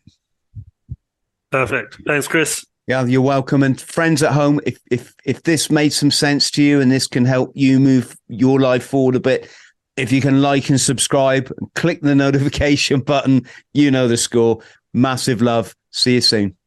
Perfect. 1.55 2.01
Thanks, 2.05 2.27
Chris. 2.27 2.65
Yeah, 2.85 3.05
you're 3.05 3.21
welcome. 3.21 3.63
And 3.63 3.79
friends 3.79 4.21
at 4.21 4.33
home, 4.33 4.59
if 4.65 4.77
if 4.91 5.13
if 5.23 5.43
this 5.43 5.71
made 5.71 5.93
some 5.93 6.11
sense 6.11 6.51
to 6.51 6.61
you 6.61 6.81
and 6.81 6.91
this 6.91 7.07
can 7.07 7.23
help 7.23 7.53
you 7.55 7.79
move 7.79 8.13
your 8.27 8.59
life 8.59 8.85
forward 8.85 9.15
a 9.15 9.21
bit, 9.21 9.49
if 9.95 10.11
you 10.11 10.19
can 10.19 10.41
like 10.41 10.69
and 10.69 10.81
subscribe, 10.81 11.49
click 11.73 12.01
the 12.01 12.13
notification 12.25 12.99
button, 12.99 13.45
you 13.73 13.89
know 13.89 14.09
the 14.09 14.17
score. 14.17 14.59
Massive 14.93 15.41
love. 15.41 15.73
See 15.91 16.15
you 16.15 16.21
soon. 16.21 16.57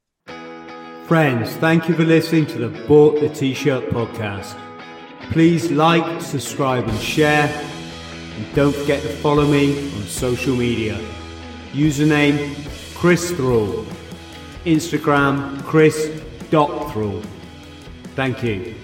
Friends, 1.05 1.53
thank 1.57 1.87
you 1.87 1.95
for 1.95 2.05
listening 2.05 2.47
to 2.47 2.67
the 2.67 2.87
Bought 2.87 3.21
the 3.21 3.29
T-Shirt 3.29 3.91
podcast. 3.91 4.59
Please 5.33 5.71
like, 5.71 6.23
subscribe 6.23 6.89
and 6.89 6.99
share. 6.99 7.47
And 8.37 8.55
don't 8.55 8.75
forget 8.75 9.03
to 9.03 9.09
follow 9.19 9.47
me 9.47 9.93
on 9.97 10.03
social 10.05 10.57
media. 10.57 10.99
Username 11.73 12.57
Chris 12.95 13.31
Thrall. 13.33 13.85
Instagram 14.75 15.63
chris.thrall. 15.65 17.23
Thank 18.15 18.43
you. 18.43 18.78